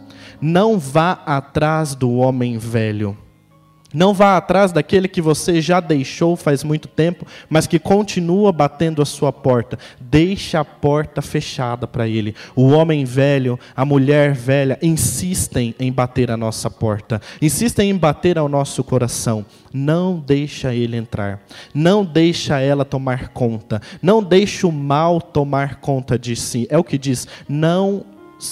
Não 0.41 0.79
vá 0.79 1.13
atrás 1.27 1.95
do 1.95 2.13
homem 2.15 2.59
velho 2.59 3.17
não 3.93 4.13
vá 4.13 4.37
atrás 4.37 4.71
daquele 4.71 5.09
que 5.09 5.23
você 5.23 5.61
já 5.61 5.81
deixou 5.81 6.37
faz 6.37 6.63
muito 6.63 6.89
tempo, 6.89 7.27
mas 7.49 7.67
que 7.67 7.79
continua 7.79 8.53
batendo 8.53 9.01
a 9.01 9.07
sua 9.07 9.33
porta. 9.33 9.79
Deixe 9.99 10.57
a 10.57 10.65
porta 10.65 11.23
fechada 11.23 11.87
para 11.87 12.07
ele. 12.07 12.35
O 12.55 12.69
homem 12.69 13.05
velho, 13.05 13.59
a 13.75 13.85
mulher 13.85 14.33
velha 14.33 14.79
insistem 14.83 15.75
em 15.79 15.91
bater 15.91 16.31
a 16.31 16.37
nossa 16.37 16.71
porta, 16.71 17.21
insistem 17.41 17.91
em 17.91 17.97
bater 17.97 18.37
ao 18.37 18.49
nosso 18.49 18.85
coração. 18.85 19.45
Não 19.73 20.19
deixa 20.19 20.75
ele 20.75 20.97
entrar. 20.97 21.41
Não 21.73 22.05
deixa 22.05 22.61
ela 22.61 22.85
tomar 22.85 23.29
conta. 23.29 23.81
Não 24.03 24.23
deixa 24.23 24.67
o 24.67 24.73
mal 24.73 25.21
tomar 25.21 25.77
conta 25.77 26.19
de 26.19 26.37
si. 26.37 26.67
É 26.71 26.79
o 26.79 26.85
que 26.85 26.99
diz: 26.99 27.27
não 27.49 28.05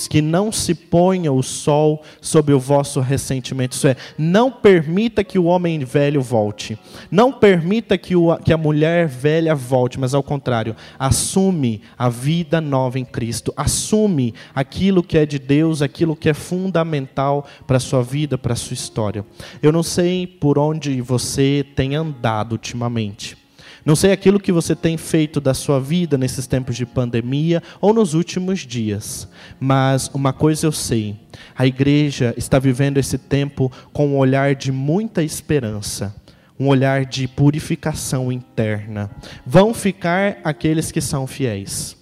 que 0.09 0.21
não 0.21 0.51
se 0.51 0.75
ponha 0.75 1.33
o 1.33 1.43
sol 1.43 2.03
sobre 2.21 2.53
o 2.53 2.61
vosso 2.61 3.01
ressentimento. 3.01 3.77
Isso 3.77 3.87
é, 3.87 3.97
não 4.19 4.51
permita 4.51 5.23
que 5.23 5.39
o 5.39 5.45
homem 5.45 5.85
velho 5.85 6.21
volte. 6.21 6.79
Não 7.11 7.33
permita 7.33 7.97
que, 7.97 8.17
o, 8.17 8.37
que 8.39 8.53
a 8.53 8.57
mulher 8.57 9.07
velha 9.07 9.55
volte, 9.55 9.99
mas 9.99 10.15
ao 10.15 10.23
contrário, 10.23 10.75
assume 10.99 11.83
a 11.97 12.09
vida 12.09 12.61
nova 12.61 12.99
em 12.99 13.05
Cristo. 13.05 13.53
Assume 13.57 14.35
aquilo 14.55 15.03
que 15.03 15.17
é 15.17 15.25
de 15.25 15.39
Deus, 15.39 15.83
aquilo 15.83 16.17
que 16.17 16.29
é 16.29 16.35
fundamental 16.35 17.47
para 17.67 17.77
a 17.77 17.81
sua 17.81 18.03
vida, 18.03 18.37
para 18.37 18.55
a 18.55 18.57
sua 18.57 18.75
história. 18.75 19.25
Eu 19.63 19.73
não 19.73 19.83
sei 19.83 20.27
por 20.27 20.59
onde 20.59 21.01
você 21.01 21.65
tem 21.75 21.95
andado 21.95 22.53
ultimamente. 22.53 23.46
Não 23.87 23.95
sei 23.95 24.11
aquilo 24.11 24.41
que 24.41 24.51
você 24.51 24.75
tem 24.75 24.97
feito 24.97 25.41
da 25.41 25.55
sua 25.55 25.81
vida 25.81 26.19
nesses 26.19 26.49
tempos 26.49 26.77
de 26.77 26.85
pandemia 26.85 27.63
ou 27.81 27.95
nos 27.95 28.15
últimos 28.15 28.67
dias, 28.67 29.29
mas 29.61 30.11
uma 30.13 30.33
coisa 30.33 30.67
eu 30.67 30.73
sei: 30.73 31.17
a 31.57 31.65
igreja 31.65 32.35
está 32.37 32.59
vivendo 32.59 32.99
esse 32.99 33.17
tempo 33.17 33.71
com 33.93 34.09
um 34.09 34.19
olhar 34.19 34.57
de 34.57 34.73
muita 34.73 35.23
esperança 35.23 36.15
um 36.59 36.69
olhar 36.69 37.05
de 37.05 37.29
purificação 37.29 38.33
interna. 38.33 39.11
Vão 39.45 39.75
ficar 39.75 40.39
aqueles 40.43 40.91
que 40.91 41.03
são 41.03 41.27
fiéis. 41.27 41.96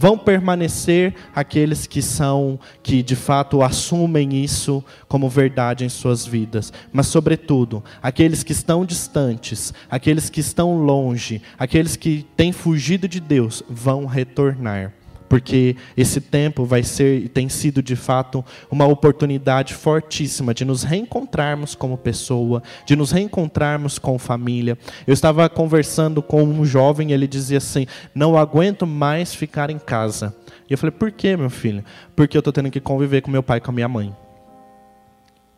Vão 0.00 0.16
permanecer 0.16 1.14
aqueles 1.34 1.86
que 1.86 2.00
são, 2.00 2.58
que 2.82 3.02
de 3.02 3.14
fato 3.14 3.60
assumem 3.60 4.42
isso 4.42 4.82
como 5.06 5.28
verdade 5.28 5.84
em 5.84 5.90
suas 5.90 6.24
vidas, 6.24 6.72
mas, 6.90 7.06
sobretudo, 7.08 7.84
aqueles 8.02 8.42
que 8.42 8.52
estão 8.52 8.86
distantes, 8.86 9.74
aqueles 9.90 10.30
que 10.30 10.40
estão 10.40 10.74
longe, 10.74 11.42
aqueles 11.58 11.96
que 11.96 12.26
têm 12.34 12.50
fugido 12.50 13.06
de 13.06 13.20
Deus, 13.20 13.62
vão 13.68 14.06
retornar 14.06 14.94
porque 15.30 15.76
esse 15.96 16.20
tempo 16.20 16.64
vai 16.64 16.82
ser 16.82 17.22
e 17.22 17.28
tem 17.28 17.48
sido 17.48 17.80
de 17.80 17.94
fato 17.94 18.44
uma 18.68 18.84
oportunidade 18.84 19.74
fortíssima 19.74 20.52
de 20.52 20.64
nos 20.64 20.82
reencontrarmos 20.82 21.76
como 21.76 21.96
pessoa, 21.96 22.64
de 22.84 22.96
nos 22.96 23.12
reencontrarmos 23.12 23.96
com 23.96 24.18
família. 24.18 24.76
Eu 25.06 25.14
estava 25.14 25.48
conversando 25.48 26.20
com 26.20 26.42
um 26.42 26.64
jovem, 26.64 27.12
ele 27.12 27.28
dizia 27.28 27.58
assim: 27.58 27.86
"Não 28.12 28.36
aguento 28.36 28.84
mais 28.88 29.32
ficar 29.32 29.70
em 29.70 29.78
casa". 29.78 30.34
E 30.68 30.72
eu 30.72 30.78
falei: 30.78 30.90
"Por 30.90 31.12
quê, 31.12 31.36
meu 31.36 31.48
filho?" 31.48 31.84
"Porque 32.16 32.36
eu 32.36 32.40
estou 32.40 32.52
tendo 32.52 32.68
que 32.68 32.80
conviver 32.80 33.20
com 33.22 33.30
meu 33.30 33.42
pai 33.42 33.58
e 33.58 33.60
com 33.60 33.70
a 33.70 33.74
minha 33.74 33.88
mãe" 33.88 34.12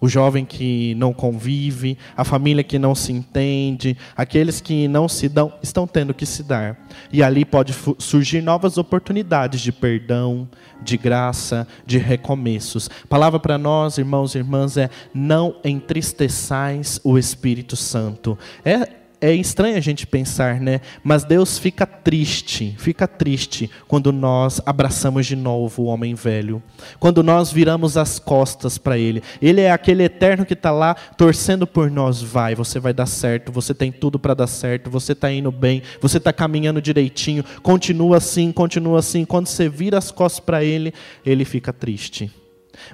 o 0.02 0.08
jovem 0.08 0.44
que 0.44 0.96
não 0.96 1.12
convive, 1.12 1.96
a 2.16 2.24
família 2.24 2.64
que 2.64 2.76
não 2.76 2.92
se 2.92 3.12
entende, 3.12 3.96
aqueles 4.16 4.60
que 4.60 4.88
não 4.88 5.08
se 5.08 5.28
dão, 5.28 5.52
estão 5.62 5.86
tendo 5.86 6.12
que 6.12 6.26
se 6.26 6.42
dar. 6.42 6.76
E 7.12 7.22
ali 7.22 7.44
pode 7.44 7.72
surgir 7.98 8.42
novas 8.42 8.76
oportunidades 8.76 9.60
de 9.60 9.70
perdão, 9.70 10.48
de 10.82 10.96
graça, 10.96 11.68
de 11.86 11.98
recomeços. 11.98 12.90
A 13.04 13.06
palavra 13.06 13.38
para 13.38 13.56
nós, 13.56 13.96
irmãos 13.96 14.34
e 14.34 14.38
irmãs, 14.38 14.76
é: 14.76 14.90
não 15.14 15.54
entristeçais 15.64 17.00
o 17.04 17.16
Espírito 17.16 17.76
Santo. 17.76 18.36
É 18.64 19.01
é 19.22 19.32
estranho 19.32 19.76
a 19.76 19.80
gente 19.80 20.04
pensar, 20.04 20.60
né? 20.60 20.80
Mas 21.04 21.22
Deus 21.22 21.56
fica 21.56 21.86
triste, 21.86 22.74
fica 22.76 23.06
triste 23.06 23.70
quando 23.86 24.12
nós 24.12 24.60
abraçamos 24.66 25.26
de 25.26 25.36
novo 25.36 25.84
o 25.84 25.86
homem 25.86 26.12
velho, 26.12 26.60
quando 26.98 27.22
nós 27.22 27.52
viramos 27.52 27.96
as 27.96 28.18
costas 28.18 28.78
para 28.78 28.98
Ele. 28.98 29.22
Ele 29.40 29.60
é 29.60 29.70
aquele 29.70 30.02
eterno 30.02 30.44
que 30.44 30.54
está 30.54 30.72
lá 30.72 30.94
torcendo 30.94 31.68
por 31.68 31.88
nós. 31.88 32.20
Vai, 32.20 32.56
você 32.56 32.80
vai 32.80 32.92
dar 32.92 33.06
certo, 33.06 33.52
você 33.52 33.72
tem 33.72 33.92
tudo 33.92 34.18
para 34.18 34.34
dar 34.34 34.48
certo, 34.48 34.90
você 34.90 35.12
está 35.12 35.30
indo 35.32 35.52
bem, 35.52 35.82
você 36.00 36.18
está 36.18 36.32
caminhando 36.32 36.82
direitinho. 36.82 37.44
Continua 37.62 38.16
assim, 38.16 38.50
continua 38.50 38.98
assim. 38.98 39.24
Quando 39.24 39.46
você 39.46 39.68
vira 39.68 39.98
as 39.98 40.10
costas 40.10 40.40
para 40.40 40.64
Ele, 40.64 40.92
Ele 41.24 41.44
fica 41.44 41.72
triste. 41.72 42.28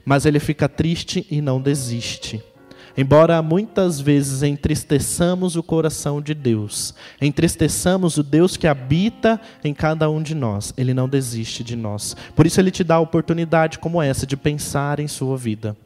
Mas 0.04 0.26
Ele 0.26 0.38
fica 0.38 0.68
triste 0.68 1.26
e 1.30 1.40
não 1.40 1.58
desiste. 1.58 2.42
Embora 2.98 3.40
muitas 3.40 4.00
vezes 4.00 4.42
entristeçamos 4.42 5.54
o 5.54 5.62
coração 5.62 6.20
de 6.20 6.34
Deus, 6.34 6.92
entristeçamos 7.22 8.16
o 8.16 8.24
Deus 8.24 8.56
que 8.56 8.66
habita 8.66 9.40
em 9.62 9.72
cada 9.72 10.10
um 10.10 10.20
de 10.20 10.34
nós, 10.34 10.74
Ele 10.76 10.92
não 10.92 11.08
desiste 11.08 11.62
de 11.62 11.76
nós. 11.76 12.16
Por 12.34 12.44
isso, 12.44 12.60
Ele 12.60 12.72
te 12.72 12.82
dá 12.82 12.96
a 12.96 13.00
oportunidade 13.00 13.78
como 13.78 14.02
essa 14.02 14.26
de 14.26 14.36
pensar 14.36 14.98
em 14.98 15.06
sua 15.06 15.36
vida 15.36 15.76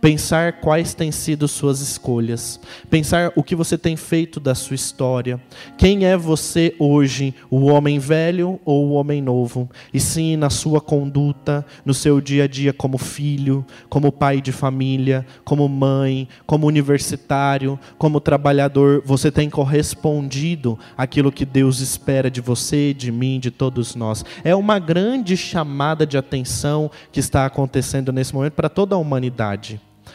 pensar 0.00 0.54
quais 0.54 0.94
têm 0.94 1.12
sido 1.12 1.46
suas 1.46 1.80
escolhas, 1.80 2.60
pensar 2.90 3.32
o 3.36 3.42
que 3.42 3.54
você 3.54 3.78
tem 3.78 3.96
feito 3.96 4.40
da 4.40 4.54
sua 4.54 4.74
história. 4.74 5.40
Quem 5.78 6.04
é 6.04 6.16
você 6.16 6.74
hoje, 6.78 7.34
o 7.50 7.66
homem 7.66 7.98
velho 7.98 8.60
ou 8.64 8.88
o 8.88 8.92
homem 8.92 9.22
novo? 9.22 9.70
E 9.92 10.00
sim, 10.00 10.36
na 10.36 10.50
sua 10.50 10.80
conduta, 10.80 11.64
no 11.84 11.94
seu 11.94 12.20
dia 12.20 12.44
a 12.44 12.46
dia 12.46 12.72
como 12.72 12.98
filho, 12.98 13.64
como 13.88 14.12
pai 14.12 14.40
de 14.40 14.52
família, 14.52 15.26
como 15.44 15.68
mãe, 15.68 16.28
como 16.46 16.66
universitário, 16.66 17.78
como 17.98 18.20
trabalhador, 18.20 19.02
você 19.04 19.30
tem 19.30 19.48
correspondido 19.48 20.78
àquilo 20.96 21.32
que 21.32 21.44
Deus 21.44 21.80
espera 21.80 22.30
de 22.30 22.40
você, 22.40 22.92
de 22.92 23.12
mim, 23.12 23.38
de 23.38 23.50
todos 23.50 23.94
nós. 23.94 24.24
É 24.44 24.54
uma 24.54 24.78
grande 24.78 25.36
chamada 25.36 26.06
de 26.06 26.16
atenção 26.16 26.90
que 27.10 27.20
está 27.20 27.46
acontecendo 27.46 28.12
nesse 28.12 28.34
momento 28.34 28.54
para 28.54 28.68
toda 28.68 28.94
a 28.94 28.98
humanidade 28.98 29.71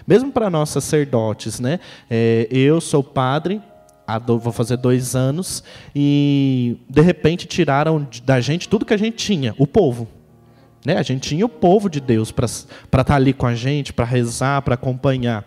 mesmo 0.08 0.32
para 0.32 0.50
nós 0.50 0.70
sacerdotes, 0.70 1.60
né? 1.60 1.80
É, 2.10 2.48
eu 2.50 2.80
sou 2.80 3.04
padre, 3.04 3.62
vou 4.39 4.54
fazer 4.54 4.78
dois 4.78 5.15
anos, 5.15 5.63
e 5.93 6.78
de 6.89 7.02
repente 7.02 7.46
tiraram 7.46 8.08
da 8.24 8.39
gente 8.39 8.70
tudo 8.70 8.86
que 8.86 8.93
a 8.93 8.98
gente 8.98 9.17
tinha, 9.17 9.54
o 9.58 9.67
povo. 9.67 10.08
Né? 10.86 10.98
A 10.98 11.04
gente 11.04 11.28
tinha 11.28 11.46
o 11.46 11.50
povo 11.50 11.89
de 11.89 12.00
Deus 12.00 12.32
para 12.32 12.46
estar 12.46 13.04
tá 13.04 13.15
ali 13.15 13.34
com 13.34 13.46
a 13.46 13.54
gente, 13.54 13.91
para 13.91 14.06
rezar, 14.06 14.62
para 14.62 14.76
acompanhar. 14.76 15.46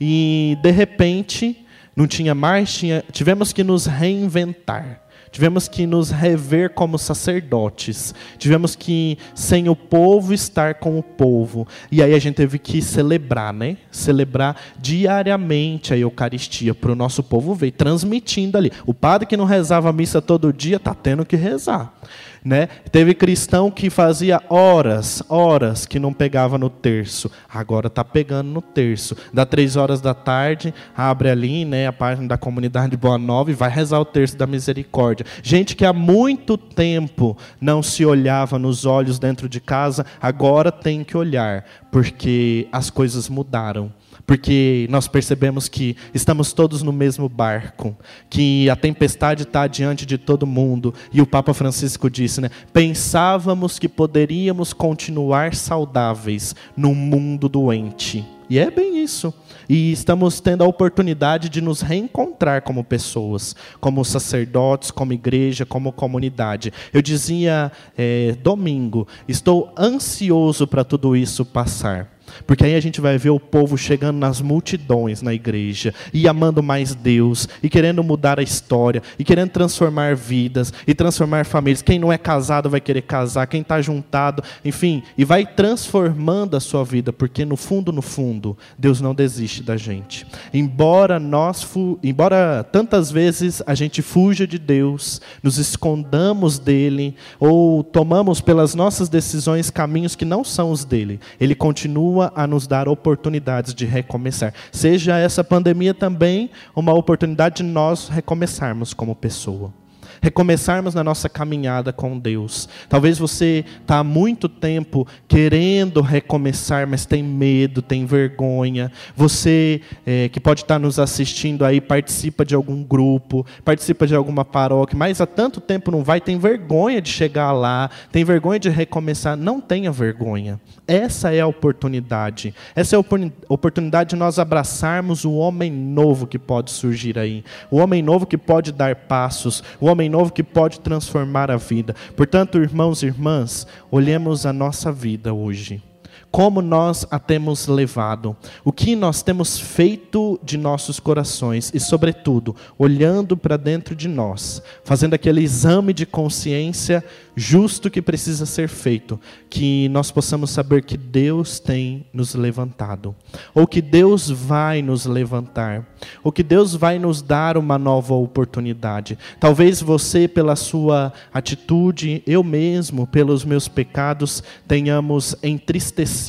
E 0.00 0.58
de 0.60 0.70
repente, 0.72 1.64
não 1.94 2.08
tinha 2.08 2.34
mais, 2.34 2.74
tinha, 2.74 3.04
tivemos 3.12 3.52
que 3.52 3.62
nos 3.62 3.86
reinventar. 3.86 5.02
Tivemos 5.32 5.68
que 5.68 5.86
nos 5.86 6.10
rever 6.10 6.70
como 6.70 6.98
sacerdotes. 6.98 8.14
Tivemos 8.36 8.74
que, 8.74 9.16
sem 9.34 9.68
o 9.68 9.76
povo, 9.76 10.34
estar 10.34 10.74
com 10.74 10.98
o 10.98 11.02
povo. 11.02 11.68
E 11.90 12.02
aí 12.02 12.14
a 12.14 12.18
gente 12.18 12.34
teve 12.34 12.58
que 12.58 12.82
celebrar, 12.82 13.52
né? 13.52 13.76
Celebrar 13.92 14.56
diariamente 14.78 15.94
a 15.94 15.98
Eucaristia 15.98 16.74
para 16.74 16.92
o 16.92 16.96
nosso 16.96 17.22
povo 17.22 17.54
ver, 17.54 17.70
transmitindo 17.70 18.58
ali. 18.58 18.72
O 18.84 18.92
padre 18.92 19.26
que 19.26 19.36
não 19.36 19.44
rezava 19.44 19.88
a 19.88 19.92
missa 19.92 20.20
todo 20.20 20.52
dia 20.52 20.76
está 20.76 20.94
tendo 20.94 21.24
que 21.24 21.36
rezar. 21.36 21.94
Né? 22.44 22.68
Teve 22.90 23.12
cristão 23.14 23.70
que 23.70 23.90
fazia 23.90 24.42
horas, 24.48 25.22
horas 25.28 25.84
que 25.84 25.98
não 25.98 26.12
pegava 26.12 26.56
no 26.56 26.70
terço. 26.70 27.30
Agora 27.52 27.88
está 27.88 28.02
pegando 28.02 28.48
no 28.48 28.62
terço. 28.62 29.16
Dá 29.32 29.44
três 29.44 29.76
horas 29.76 30.00
da 30.00 30.14
tarde, 30.14 30.72
abre 30.96 31.28
ali 31.28 31.64
né, 31.64 31.86
a 31.86 31.92
página 31.92 32.28
da 32.28 32.38
comunidade 32.38 32.96
Boa 32.96 33.18
Nova 33.18 33.50
e 33.50 33.54
vai 33.54 33.68
rezar 33.70 34.00
o 34.00 34.04
terço 34.04 34.36
da 34.36 34.46
misericórdia. 34.46 35.26
Gente 35.42 35.76
que 35.76 35.84
há 35.84 35.92
muito 35.92 36.56
tempo 36.56 37.36
não 37.60 37.82
se 37.82 38.06
olhava 38.06 38.58
nos 38.58 38.86
olhos 38.86 39.18
dentro 39.18 39.48
de 39.48 39.60
casa, 39.60 40.06
agora 40.20 40.72
tem 40.72 41.04
que 41.04 41.16
olhar, 41.16 41.64
porque 41.90 42.68
as 42.72 42.88
coisas 42.88 43.28
mudaram 43.28 43.92
porque 44.30 44.86
nós 44.88 45.08
percebemos 45.08 45.68
que 45.68 45.96
estamos 46.14 46.52
todos 46.52 46.84
no 46.84 46.92
mesmo 46.92 47.28
barco, 47.28 47.96
que 48.28 48.70
a 48.70 48.76
tempestade 48.76 49.42
está 49.42 49.66
diante 49.66 50.06
de 50.06 50.16
todo 50.16 50.46
mundo, 50.46 50.94
e 51.12 51.20
o 51.20 51.26
Papa 51.26 51.52
Francisco 51.52 52.08
disse, 52.08 52.40
né? 52.40 52.48
Pensávamos 52.72 53.76
que 53.76 53.88
poderíamos 53.88 54.72
continuar 54.72 55.56
saudáveis 55.56 56.54
num 56.76 56.94
mundo 56.94 57.48
doente. 57.48 58.24
E 58.48 58.56
é 58.56 58.70
bem 58.70 59.02
isso. 59.02 59.34
E 59.68 59.90
estamos 59.90 60.40
tendo 60.40 60.62
a 60.62 60.68
oportunidade 60.68 61.48
de 61.48 61.60
nos 61.60 61.80
reencontrar 61.80 62.62
como 62.62 62.84
pessoas, 62.84 63.56
como 63.80 64.04
sacerdotes, 64.04 64.92
como 64.92 65.12
igreja, 65.12 65.66
como 65.66 65.90
comunidade. 65.90 66.72
Eu 66.92 67.02
dizia 67.02 67.72
é, 67.98 68.36
domingo, 68.40 69.08
estou 69.26 69.74
ansioso 69.76 70.68
para 70.68 70.84
tudo 70.84 71.16
isso 71.16 71.44
passar. 71.44 72.19
Porque 72.46 72.64
aí 72.64 72.74
a 72.74 72.80
gente 72.80 73.00
vai 73.00 73.18
ver 73.18 73.30
o 73.30 73.40
povo 73.40 73.76
chegando 73.76 74.18
nas 74.18 74.40
multidões 74.40 75.22
na 75.22 75.34
igreja 75.34 75.94
e 76.12 76.28
amando 76.28 76.62
mais 76.62 76.94
Deus 76.94 77.48
e 77.62 77.68
querendo 77.68 78.02
mudar 78.02 78.38
a 78.38 78.42
história 78.42 79.02
e 79.18 79.24
querendo 79.24 79.50
transformar 79.50 80.14
vidas 80.14 80.72
e 80.86 80.94
transformar 80.94 81.44
famílias. 81.44 81.82
Quem 81.82 81.98
não 81.98 82.12
é 82.12 82.18
casado 82.18 82.70
vai 82.70 82.80
querer 82.80 83.02
casar, 83.02 83.46
quem 83.46 83.60
está 83.62 83.80
juntado, 83.80 84.42
enfim, 84.64 85.02
e 85.16 85.24
vai 85.24 85.46
transformando 85.46 86.56
a 86.56 86.60
sua 86.60 86.84
vida, 86.84 87.12
porque 87.12 87.44
no 87.44 87.56
fundo, 87.56 87.92
no 87.92 88.02
fundo, 88.02 88.56
Deus 88.78 89.00
não 89.00 89.14
desiste 89.14 89.62
da 89.62 89.76
gente. 89.76 90.26
Embora 90.52 91.18
nós, 91.18 91.66
embora 92.02 92.64
tantas 92.64 93.10
vezes 93.10 93.62
a 93.66 93.74
gente 93.74 94.02
fuja 94.02 94.46
de 94.46 94.58
Deus, 94.58 95.20
nos 95.42 95.58
escondamos 95.58 96.58
dele 96.58 97.14
ou 97.38 97.82
tomamos 97.82 98.40
pelas 98.40 98.74
nossas 98.74 99.08
decisões 99.08 99.70
caminhos 99.70 100.14
que 100.14 100.24
não 100.24 100.44
são 100.44 100.70
os 100.70 100.84
dele, 100.84 101.20
ele 101.40 101.54
continua 101.54 102.19
continua 102.20 102.32
a 102.34 102.46
nos 102.46 102.66
dar 102.66 102.88
oportunidades 102.88 103.74
de 103.74 103.86
recomeçar. 103.86 104.52
Seja 104.70 105.16
essa 105.16 105.42
pandemia 105.42 105.94
também 105.94 106.50
uma 106.76 106.92
oportunidade 106.92 107.56
de 107.56 107.62
nós 107.62 108.08
recomeçarmos 108.08 108.92
como 108.92 109.16
pessoa 109.16 109.72
recomeçarmos 110.20 110.94
na 110.94 111.02
nossa 111.02 111.28
caminhada 111.28 111.92
com 111.92 112.18
Deus. 112.18 112.68
Talvez 112.88 113.18
você 113.18 113.64
está 113.80 113.98
há 113.98 114.04
muito 114.04 114.48
tempo 114.48 115.06
querendo 115.26 116.00
recomeçar, 116.00 116.86
mas 116.86 117.06
tem 117.06 117.22
medo, 117.22 117.80
tem 117.80 118.04
vergonha. 118.04 118.92
Você 119.16 119.80
é, 120.06 120.28
que 120.28 120.38
pode 120.38 120.62
estar 120.62 120.74
tá 120.74 120.78
nos 120.78 120.98
assistindo 120.98 121.64
aí, 121.64 121.80
participa 121.80 122.44
de 122.44 122.54
algum 122.54 122.82
grupo, 122.82 123.46
participa 123.64 124.06
de 124.06 124.14
alguma 124.14 124.44
paróquia, 124.44 124.98
mas 124.98 125.20
há 125.20 125.26
tanto 125.26 125.60
tempo 125.60 125.90
não 125.90 126.02
vai, 126.02 126.20
tem 126.20 126.38
vergonha 126.38 127.00
de 127.00 127.08
chegar 127.08 127.52
lá, 127.52 127.90
tem 128.12 128.24
vergonha 128.24 128.58
de 128.58 128.68
recomeçar. 128.68 129.36
Não 129.36 129.60
tenha 129.60 129.90
vergonha. 129.90 130.60
Essa 130.86 131.32
é 131.32 131.40
a 131.40 131.46
oportunidade. 131.46 132.54
Essa 132.74 132.96
é 132.96 132.98
a 132.98 133.04
oportunidade 133.48 134.10
de 134.10 134.16
nós 134.16 134.38
abraçarmos 134.38 135.24
o 135.24 135.32
homem 135.32 135.70
novo 135.70 136.26
que 136.26 136.38
pode 136.38 136.70
surgir 136.70 137.18
aí. 137.18 137.44
O 137.70 137.78
homem 137.78 138.02
novo 138.02 138.26
que 138.26 138.36
pode 138.36 138.72
dar 138.72 138.94
passos. 138.94 139.62
O 139.80 139.86
homem 139.86 140.09
novo 140.10 140.32
que 140.32 140.42
pode 140.42 140.80
transformar 140.80 141.50
a 141.50 141.56
vida. 141.56 141.94
Portanto, 142.16 142.58
irmãos 142.58 143.02
e 143.02 143.06
irmãs, 143.06 143.66
olhemos 143.90 144.44
a 144.44 144.52
nossa 144.52 144.92
vida 144.92 145.32
hoje 145.32 145.82
como 146.30 146.62
nós 146.62 147.04
a 147.10 147.18
temos 147.18 147.66
levado, 147.66 148.36
o 148.64 148.72
que 148.72 148.94
nós 148.94 149.22
temos 149.22 149.58
feito 149.58 150.38
de 150.42 150.56
nossos 150.56 151.00
corações 151.00 151.72
e, 151.74 151.80
sobretudo, 151.80 152.54
olhando 152.78 153.36
para 153.36 153.56
dentro 153.56 153.96
de 153.96 154.06
nós, 154.06 154.62
fazendo 154.84 155.14
aquele 155.14 155.42
exame 155.42 155.92
de 155.92 156.06
consciência 156.06 157.04
justo 157.34 157.90
que 157.90 158.02
precisa 158.02 158.46
ser 158.46 158.68
feito, 158.68 159.18
que 159.48 159.88
nós 159.88 160.10
possamos 160.10 160.50
saber 160.50 160.84
que 160.84 160.96
Deus 160.96 161.58
tem 161.58 162.06
nos 162.12 162.34
levantado, 162.34 163.14
ou 163.54 163.66
que 163.66 163.80
Deus 163.80 164.30
vai 164.30 164.82
nos 164.82 165.06
levantar, 165.06 165.86
ou 166.22 166.30
que 166.30 166.42
Deus 166.42 166.74
vai 166.74 166.98
nos 166.98 167.22
dar 167.22 167.56
uma 167.56 167.78
nova 167.78 168.14
oportunidade. 168.14 169.18
Talvez 169.38 169.80
você, 169.80 170.28
pela 170.28 170.54
sua 170.54 171.12
atitude, 171.32 172.22
eu 172.26 172.44
mesmo, 172.44 173.06
pelos 173.06 173.44
meus 173.44 173.68
pecados, 173.68 174.42
tenhamos 174.68 175.34
entristecido 175.42 176.19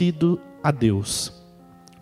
a 0.64 0.72
Deus. 0.72 1.34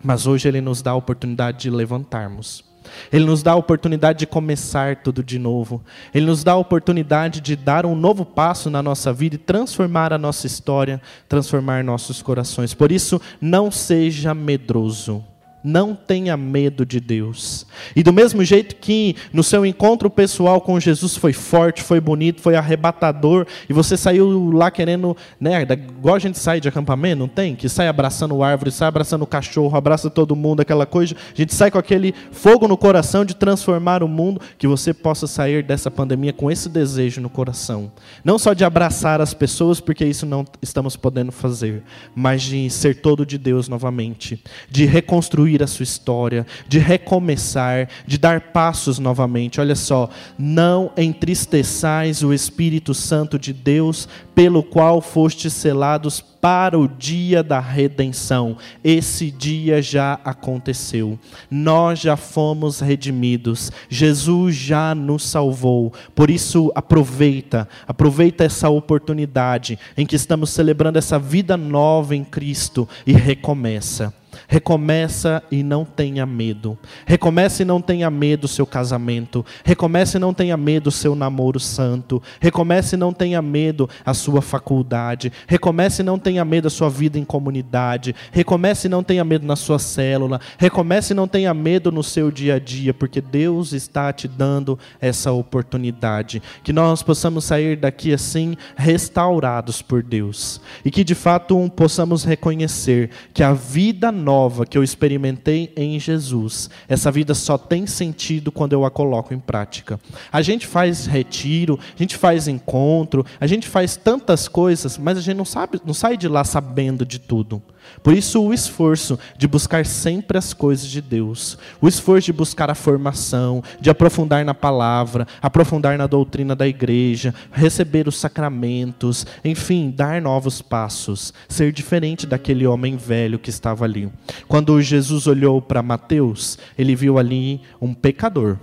Mas 0.02 0.26
hoje 0.26 0.48
Ele 0.48 0.60
nos 0.60 0.82
dá 0.82 0.92
a 0.92 0.96
oportunidade 0.96 1.58
de 1.58 1.70
levantarmos 1.70 2.70
ele 3.12 3.24
nos 3.24 3.42
dá 3.42 3.52
a 3.52 3.56
oportunidade 3.56 4.20
de 4.20 4.26
começar 4.26 4.96
tudo 4.96 5.22
de 5.22 5.38
novo. 5.38 5.82
Ele 6.14 6.26
nos 6.26 6.42
dá 6.44 6.52
a 6.52 6.56
oportunidade 6.56 7.40
de 7.40 7.56
dar 7.56 7.84
um 7.84 7.94
novo 7.94 8.24
passo 8.24 8.70
na 8.70 8.82
nossa 8.82 9.12
vida 9.12 9.34
e 9.34 9.38
transformar 9.38 10.12
a 10.12 10.18
nossa 10.18 10.46
história, 10.46 11.00
transformar 11.28 11.84
nossos 11.84 12.22
corações. 12.22 12.74
Por 12.74 12.90
isso, 12.90 13.20
não 13.40 13.70
seja 13.70 14.34
medroso. 14.34 15.24
Não 15.62 15.94
tenha 15.94 16.36
medo 16.36 16.86
de 16.86 16.98
Deus. 17.00 17.66
E 17.94 18.02
do 18.02 18.12
mesmo 18.12 18.42
jeito 18.42 18.76
que 18.76 19.14
no 19.32 19.42
seu 19.42 19.66
encontro 19.66 20.08
pessoal 20.08 20.60
com 20.60 20.80
Jesus 20.80 21.16
foi 21.16 21.32
forte, 21.32 21.82
foi 21.82 22.00
bonito, 22.00 22.40
foi 22.40 22.56
arrebatador, 22.56 23.46
e 23.68 23.72
você 23.72 23.96
saiu 23.96 24.50
lá 24.50 24.70
querendo, 24.70 25.16
né, 25.38 25.62
igual 25.62 26.14
a 26.14 26.18
gente 26.18 26.38
sai 26.38 26.60
de 26.60 26.68
acampamento, 26.68 27.18
não 27.18 27.28
tem? 27.28 27.54
Que 27.54 27.68
sai 27.68 27.88
abraçando 27.88 28.42
árvore, 28.42 28.70
sai 28.70 28.88
abraçando 28.88 29.22
o 29.22 29.26
cachorro, 29.26 29.76
abraça 29.76 30.08
todo 30.08 30.34
mundo, 30.34 30.60
aquela 30.60 30.86
coisa. 30.86 31.14
A 31.14 31.36
gente 31.36 31.54
sai 31.54 31.70
com 31.70 31.78
aquele 31.78 32.14
fogo 32.32 32.66
no 32.66 32.76
coração 32.76 33.24
de 33.24 33.34
transformar 33.34 34.02
o 34.02 34.08
mundo, 34.08 34.40
que 34.56 34.66
você 34.66 34.94
possa 34.94 35.26
sair 35.26 35.62
dessa 35.62 35.90
pandemia 35.90 36.32
com 36.32 36.50
esse 36.50 36.68
desejo 36.68 37.20
no 37.20 37.28
coração. 37.28 37.92
Não 38.24 38.38
só 38.38 38.54
de 38.54 38.64
abraçar 38.64 39.20
as 39.20 39.34
pessoas, 39.34 39.80
porque 39.80 40.04
isso 40.04 40.24
não 40.24 40.44
estamos 40.62 40.96
podendo 40.96 41.32
fazer, 41.32 41.82
mas 42.14 42.42
de 42.42 42.70
ser 42.70 43.00
todo 43.00 43.26
de 43.26 43.36
Deus 43.36 43.68
novamente, 43.68 44.42
de 44.70 44.86
reconstruir 44.86 45.49
a 45.58 45.66
sua 45.66 45.82
história, 45.82 46.46
de 46.68 46.78
recomeçar, 46.78 47.88
de 48.06 48.16
dar 48.16 48.40
passos 48.52 48.98
novamente. 48.98 49.60
Olha 49.60 49.74
só, 49.74 50.08
não 50.38 50.92
entristeçais 50.96 52.22
o 52.22 52.32
Espírito 52.32 52.94
Santo 52.94 53.38
de 53.38 53.52
Deus, 53.52 54.08
pelo 54.34 54.62
qual 54.62 55.00
fostes 55.00 55.52
selados 55.52 56.20
para 56.40 56.78
o 56.78 56.88
dia 56.88 57.42
da 57.42 57.60
redenção. 57.60 58.56
Esse 58.82 59.30
dia 59.30 59.82
já 59.82 60.18
aconteceu. 60.24 61.18
Nós 61.50 61.98
já 61.98 62.16
fomos 62.16 62.80
redimidos. 62.80 63.70
Jesus 63.88 64.54
já 64.54 64.94
nos 64.94 65.24
salvou. 65.24 65.92
Por 66.14 66.30
isso, 66.30 66.72
aproveita, 66.74 67.68
aproveita 67.86 68.44
essa 68.44 68.68
oportunidade 68.70 69.78
em 69.96 70.06
que 70.06 70.16
estamos 70.16 70.50
celebrando 70.50 70.98
essa 70.98 71.18
vida 71.18 71.56
nova 71.56 72.16
em 72.16 72.24
Cristo 72.24 72.88
e 73.06 73.12
recomeça. 73.12 74.19
Recomeça 74.52 75.44
e 75.48 75.62
não 75.62 75.84
tenha 75.84 76.26
medo. 76.26 76.76
Recomece 77.06 77.62
e 77.62 77.64
não 77.64 77.80
tenha 77.80 78.10
medo 78.10 78.40
do 78.40 78.48
seu 78.48 78.66
casamento. 78.66 79.46
Recomece 79.62 80.16
e 80.16 80.20
não 80.20 80.34
tenha 80.34 80.56
medo 80.56 80.84
do 80.84 80.90
seu 80.90 81.14
namoro 81.14 81.60
santo. 81.60 82.20
Recomece 82.40 82.96
e 82.96 82.98
não 82.98 83.12
tenha 83.12 83.40
medo 83.40 83.88
a 84.04 84.12
sua 84.12 84.42
faculdade. 84.42 85.32
Recomece 85.46 86.02
e 86.02 86.04
não 86.04 86.18
tenha 86.18 86.44
medo 86.44 86.64
da 86.64 86.70
sua 86.70 86.90
vida 86.90 87.16
em 87.16 87.24
comunidade. 87.24 88.12
Recomece 88.32 88.88
e 88.88 88.90
não 88.90 89.04
tenha 89.04 89.22
medo 89.22 89.46
na 89.46 89.54
sua 89.54 89.78
célula. 89.78 90.40
Recomece 90.58 91.12
e 91.12 91.16
não 91.16 91.28
tenha 91.28 91.54
medo 91.54 91.92
no 91.92 92.02
seu 92.02 92.28
dia 92.28 92.56
a 92.56 92.58
dia, 92.58 92.92
porque 92.92 93.20
Deus 93.20 93.72
está 93.72 94.12
te 94.12 94.26
dando 94.26 94.76
essa 95.00 95.30
oportunidade. 95.30 96.42
Que 96.64 96.72
nós 96.72 97.04
possamos 97.04 97.44
sair 97.44 97.76
daqui 97.76 98.12
assim 98.12 98.56
restaurados 98.74 99.80
por 99.80 100.02
Deus 100.02 100.60
e 100.84 100.90
que 100.90 101.04
de 101.04 101.14
fato 101.14 101.70
possamos 101.76 102.24
reconhecer 102.24 103.10
que 103.32 103.44
a 103.44 103.52
vida 103.52 104.10
nossa 104.10 104.39
nova 104.40 104.64
que 104.64 104.78
eu 104.78 104.82
experimentei 104.82 105.70
em 105.76 106.00
Jesus, 106.00 106.70
essa 106.88 107.10
vida 107.10 107.34
só 107.34 107.58
tem 107.58 107.86
sentido 107.86 108.50
quando 108.50 108.72
eu 108.72 108.86
a 108.86 108.90
coloco 108.90 109.34
em 109.34 109.38
prática. 109.38 110.00
A 110.32 110.40
gente 110.40 110.66
faz 110.66 111.04
retiro, 111.04 111.78
a 111.94 111.98
gente 111.98 112.16
faz 112.16 112.48
encontro, 112.48 113.24
a 113.38 113.46
gente 113.46 113.68
faz 113.68 113.96
tantas 113.96 114.48
coisas, 114.48 114.96
mas 114.96 115.18
a 115.18 115.20
gente 115.20 115.36
não 115.36 115.44
sabe, 115.44 115.80
não 115.84 115.92
sai 115.92 116.16
de 116.16 116.26
lá 116.26 116.42
sabendo 116.42 117.04
de 117.04 117.18
tudo. 117.18 117.62
Por 118.02 118.14
isso, 118.14 118.42
o 118.42 118.54
esforço 118.54 119.18
de 119.36 119.46
buscar 119.46 119.84
sempre 119.84 120.38
as 120.38 120.52
coisas 120.52 120.86
de 120.86 121.00
Deus, 121.00 121.58
o 121.80 121.88
esforço 121.88 122.26
de 122.26 122.32
buscar 122.32 122.70
a 122.70 122.74
formação, 122.74 123.62
de 123.80 123.90
aprofundar 123.90 124.44
na 124.44 124.54
palavra, 124.54 125.26
aprofundar 125.42 125.98
na 125.98 126.06
doutrina 126.06 126.56
da 126.56 126.66
igreja, 126.66 127.34
receber 127.52 128.08
os 128.08 128.16
sacramentos, 128.16 129.26
enfim, 129.44 129.92
dar 129.94 130.20
novos 130.22 130.62
passos, 130.62 131.34
ser 131.48 131.72
diferente 131.72 132.26
daquele 132.26 132.66
homem 132.66 132.96
velho 132.96 133.38
que 133.38 133.50
estava 133.50 133.84
ali. 133.84 134.10
Quando 134.48 134.80
Jesus 134.80 135.26
olhou 135.26 135.60
para 135.60 135.82
Mateus, 135.82 136.58
ele 136.78 136.94
viu 136.94 137.18
ali 137.18 137.60
um 137.80 137.92
pecador 137.92 138.58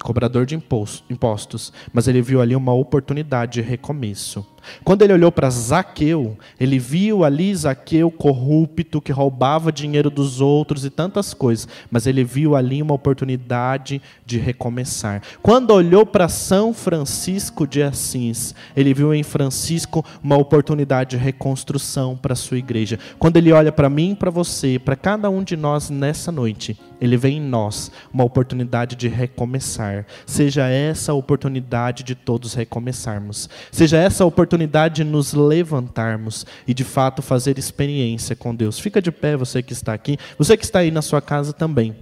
cobrador 0.00 0.46
de 0.46 0.54
impostos, 0.54 1.72
mas 1.92 2.08
ele 2.08 2.22
viu 2.22 2.40
ali 2.40 2.56
uma 2.56 2.72
oportunidade 2.72 3.54
de 3.54 3.60
recomeço. 3.60 4.44
Quando 4.84 5.02
ele 5.02 5.12
olhou 5.12 5.32
para 5.32 5.50
Zaqueu, 5.50 6.36
ele 6.58 6.78
viu 6.78 7.24
ali 7.24 7.54
Zaqueu 7.54 8.10
corrupto, 8.10 9.00
que 9.00 9.12
roubava 9.12 9.72
dinheiro 9.72 10.10
dos 10.10 10.40
outros 10.40 10.84
e 10.84 10.90
tantas 10.90 11.34
coisas, 11.34 11.68
mas 11.90 12.06
ele 12.06 12.24
viu 12.24 12.54
ali 12.56 12.82
uma 12.82 12.94
oportunidade 12.94 14.00
de 14.24 14.38
recomeçar. 14.38 15.22
Quando 15.42 15.72
olhou 15.72 16.06
para 16.06 16.28
São 16.28 16.72
Francisco 16.72 17.66
de 17.66 17.82
Assis, 17.82 18.54
ele 18.76 18.94
viu 18.94 19.14
em 19.14 19.22
Francisco 19.22 20.04
uma 20.22 20.36
oportunidade 20.36 21.10
de 21.10 21.16
reconstrução 21.16 22.16
para 22.16 22.32
a 22.32 22.36
sua 22.36 22.58
igreja. 22.58 22.98
Quando 23.18 23.36
ele 23.36 23.52
olha 23.52 23.72
para 23.72 23.90
mim, 23.90 24.14
para 24.14 24.30
você, 24.30 24.78
para 24.78 24.96
cada 24.96 25.30
um 25.30 25.42
de 25.42 25.56
nós 25.56 25.90
nessa 25.90 26.30
noite, 26.30 26.78
ele 27.00 27.16
vê 27.16 27.30
em 27.30 27.40
nós 27.40 27.90
uma 28.12 28.24
oportunidade 28.24 28.94
de 28.94 29.08
recomeçar. 29.08 30.06
Seja 30.26 30.68
essa 30.68 31.12
a 31.12 31.14
oportunidade 31.14 32.04
de 32.04 32.14
todos 32.14 32.54
recomeçarmos. 32.54 33.48
Seja 33.72 33.96
essa 33.96 34.22
a 34.22 34.26
oportunidade 34.50 34.96
de 34.96 35.04
nos 35.04 35.32
levantarmos 35.32 36.44
e 36.66 36.74
de 36.74 36.82
fato 36.82 37.22
fazer 37.22 37.56
experiência 37.56 38.34
com 38.34 38.52
Deus. 38.52 38.80
Fica 38.80 39.00
de 39.00 39.12
pé 39.12 39.36
você 39.36 39.62
que 39.62 39.72
está 39.72 39.94
aqui, 39.94 40.18
você 40.36 40.56
que 40.56 40.64
está 40.64 40.80
aí 40.80 40.90
na 40.90 41.02
sua 41.02 41.22
casa 41.22 41.52
também. 41.52 41.94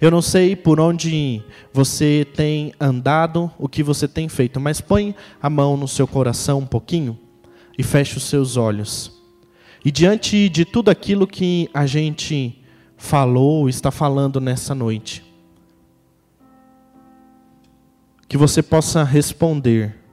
Eu 0.00 0.10
não 0.10 0.22
sei 0.22 0.54
por 0.54 0.78
onde 0.78 1.42
você 1.72 2.26
tem 2.36 2.72
andado, 2.78 3.50
o 3.58 3.68
que 3.68 3.82
você 3.82 4.06
tem 4.06 4.28
feito, 4.28 4.60
mas 4.60 4.80
põe 4.80 5.16
a 5.42 5.50
mão 5.50 5.76
no 5.76 5.88
seu 5.88 6.06
coração 6.06 6.60
um 6.60 6.66
pouquinho 6.66 7.18
e 7.76 7.82
feche 7.82 8.16
os 8.16 8.24
seus 8.24 8.56
olhos. 8.56 9.12
E 9.84 9.90
diante 9.90 10.48
de 10.48 10.64
tudo 10.64 10.90
aquilo 10.90 11.26
que 11.26 11.68
a 11.74 11.86
gente 11.86 12.62
falou, 12.96 13.68
está 13.68 13.90
falando 13.90 14.40
nessa 14.40 14.74
noite. 14.76 15.24
Que 18.28 18.36
você 18.36 18.62
possa 18.62 19.02
responder 19.02 20.07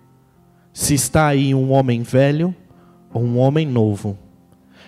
se 0.75 0.93
está 0.93 1.27
aí 1.27 1.55
um 1.55 1.71
homem 1.71 2.03
velho 2.03 2.53
ou 3.13 3.23
um 3.23 3.37
homem 3.37 3.65
novo. 3.65 4.17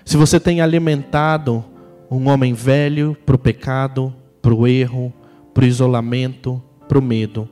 Se 0.03 0.17
você 0.17 0.37
tem 0.37 0.59
alimentado 0.59 1.63
um 2.11 2.27
homem 2.27 2.53
velho 2.53 3.15
para 3.25 3.37
o 3.37 3.39
pecado, 3.39 4.13
para 4.41 4.53
o 4.53 4.67
erro, 4.67 5.13
para 5.53 5.63
o 5.63 5.67
isolamento, 5.67 6.61
para 6.89 6.99
o 6.99 7.01
medo. 7.01 7.47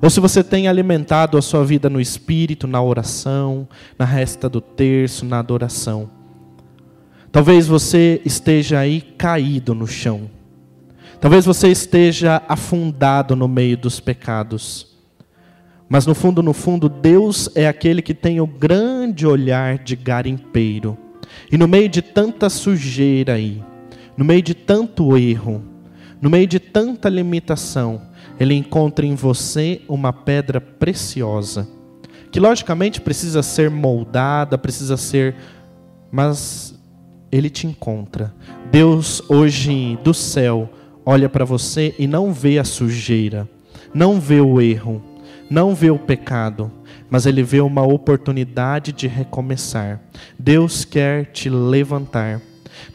Ou 0.00 0.08
se 0.08 0.20
você 0.20 0.44
tem 0.44 0.68
alimentado 0.68 1.36
a 1.36 1.42
sua 1.42 1.64
vida 1.64 1.90
no 1.90 2.00
espírito, 2.00 2.68
na 2.68 2.80
oração, 2.80 3.66
na 3.98 4.04
resta 4.04 4.48
do 4.48 4.60
terço, 4.60 5.26
na 5.26 5.40
adoração. 5.40 6.08
Talvez 7.32 7.66
você 7.66 8.22
esteja 8.24 8.78
aí 8.78 9.00
caído 9.00 9.74
no 9.74 9.88
chão. 9.88 10.30
Talvez 11.20 11.44
você 11.44 11.66
esteja 11.66 12.40
afundado 12.48 13.34
no 13.34 13.48
meio 13.48 13.76
dos 13.76 13.98
pecados. 13.98 14.91
Mas 15.92 16.06
no 16.06 16.14
fundo, 16.14 16.42
no 16.42 16.54
fundo, 16.54 16.88
Deus 16.88 17.50
é 17.54 17.68
aquele 17.68 18.00
que 18.00 18.14
tem 18.14 18.40
o 18.40 18.46
grande 18.46 19.26
olhar 19.26 19.76
de 19.76 19.94
garimpeiro. 19.94 20.96
E 21.50 21.58
no 21.58 21.68
meio 21.68 21.86
de 21.86 22.00
tanta 22.00 22.48
sujeira 22.48 23.34
aí, 23.34 23.62
no 24.16 24.24
meio 24.24 24.40
de 24.40 24.54
tanto 24.54 25.18
erro, 25.18 25.62
no 26.18 26.30
meio 26.30 26.46
de 26.46 26.58
tanta 26.58 27.10
limitação, 27.10 28.00
Ele 28.40 28.54
encontra 28.54 29.04
em 29.04 29.14
você 29.14 29.82
uma 29.86 30.14
pedra 30.14 30.62
preciosa, 30.62 31.68
que 32.30 32.40
logicamente 32.40 32.98
precisa 32.98 33.42
ser 33.42 33.68
moldada, 33.68 34.56
precisa 34.56 34.96
ser. 34.96 35.36
Mas 36.10 36.74
ele 37.30 37.50
te 37.50 37.66
encontra. 37.66 38.34
Deus 38.70 39.22
hoje 39.28 39.98
do 40.02 40.14
céu 40.14 40.70
olha 41.04 41.28
para 41.28 41.44
você 41.44 41.94
e 41.98 42.06
não 42.06 42.32
vê 42.32 42.58
a 42.58 42.64
sujeira, 42.64 43.46
não 43.92 44.18
vê 44.18 44.40
o 44.40 44.58
erro, 44.58 45.11
não 45.52 45.74
vê 45.74 45.90
o 45.90 45.98
pecado, 45.98 46.72
mas 47.10 47.26
ele 47.26 47.42
vê 47.42 47.60
uma 47.60 47.82
oportunidade 47.82 48.90
de 48.90 49.06
recomeçar. 49.06 50.00
Deus 50.38 50.86
quer 50.86 51.26
te 51.26 51.50
levantar. 51.50 52.40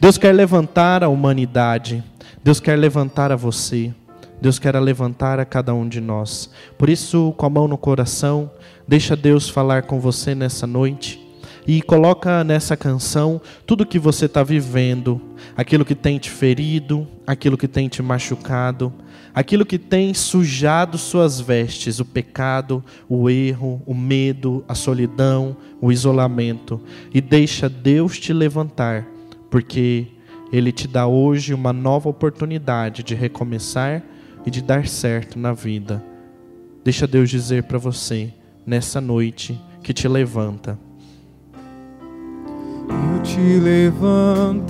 Deus 0.00 0.18
quer 0.18 0.32
levantar 0.32 1.04
a 1.04 1.08
humanidade. 1.08 2.02
Deus 2.42 2.58
quer 2.58 2.76
levantar 2.76 3.30
a 3.30 3.36
você. 3.36 3.94
Deus 4.42 4.58
quer 4.58 4.74
levantar 4.80 5.38
a 5.38 5.44
cada 5.44 5.72
um 5.72 5.88
de 5.88 6.00
nós. 6.00 6.50
Por 6.76 6.88
isso, 6.88 7.32
com 7.36 7.46
a 7.46 7.50
mão 7.50 7.68
no 7.68 7.78
coração, 7.78 8.50
deixa 8.88 9.14
Deus 9.14 9.48
falar 9.48 9.84
com 9.84 10.00
você 10.00 10.34
nessa 10.34 10.66
noite 10.66 11.24
e 11.64 11.80
coloca 11.80 12.42
nessa 12.42 12.76
canção 12.76 13.40
tudo 13.66 13.86
que 13.86 13.98
você 13.98 14.24
está 14.24 14.42
vivendo, 14.42 15.20
aquilo 15.56 15.84
que 15.84 15.94
tem 15.94 16.18
te 16.18 16.30
ferido, 16.30 17.06
aquilo 17.26 17.58
que 17.58 17.68
tem 17.68 17.88
te 17.88 18.02
machucado, 18.02 18.92
aquilo 19.34 19.66
que 19.66 19.78
tem 19.78 20.12
sujado 20.14 20.98
suas 20.98 21.40
vestes, 21.40 22.00
o 22.00 22.04
pecado, 22.04 22.82
o 23.08 23.28
erro, 23.28 23.82
o 23.86 23.94
medo, 23.94 24.64
a 24.68 24.74
solidão, 24.74 25.56
o 25.80 25.92
isolamento, 25.92 26.80
e 27.12 27.20
deixa 27.20 27.68
Deus 27.68 28.18
te 28.18 28.32
levantar, 28.32 29.06
porque 29.50 30.06
Ele 30.52 30.72
te 30.72 30.86
dá 30.86 31.06
hoje 31.06 31.54
uma 31.54 31.72
nova 31.72 32.08
oportunidade 32.08 33.02
de 33.02 33.14
recomeçar 33.14 34.02
e 34.44 34.50
de 34.50 34.62
dar 34.62 34.86
certo 34.86 35.38
na 35.38 35.52
vida. 35.52 36.02
Deixa 36.84 37.06
Deus 37.06 37.28
dizer 37.28 37.64
para 37.64 37.78
você, 37.78 38.32
nessa 38.66 39.00
noite, 39.00 39.60
que 39.82 39.92
te 39.92 40.08
levanta 40.08 40.78
eu 43.18 43.22
te 43.22 43.60
levantarei. 43.60 44.68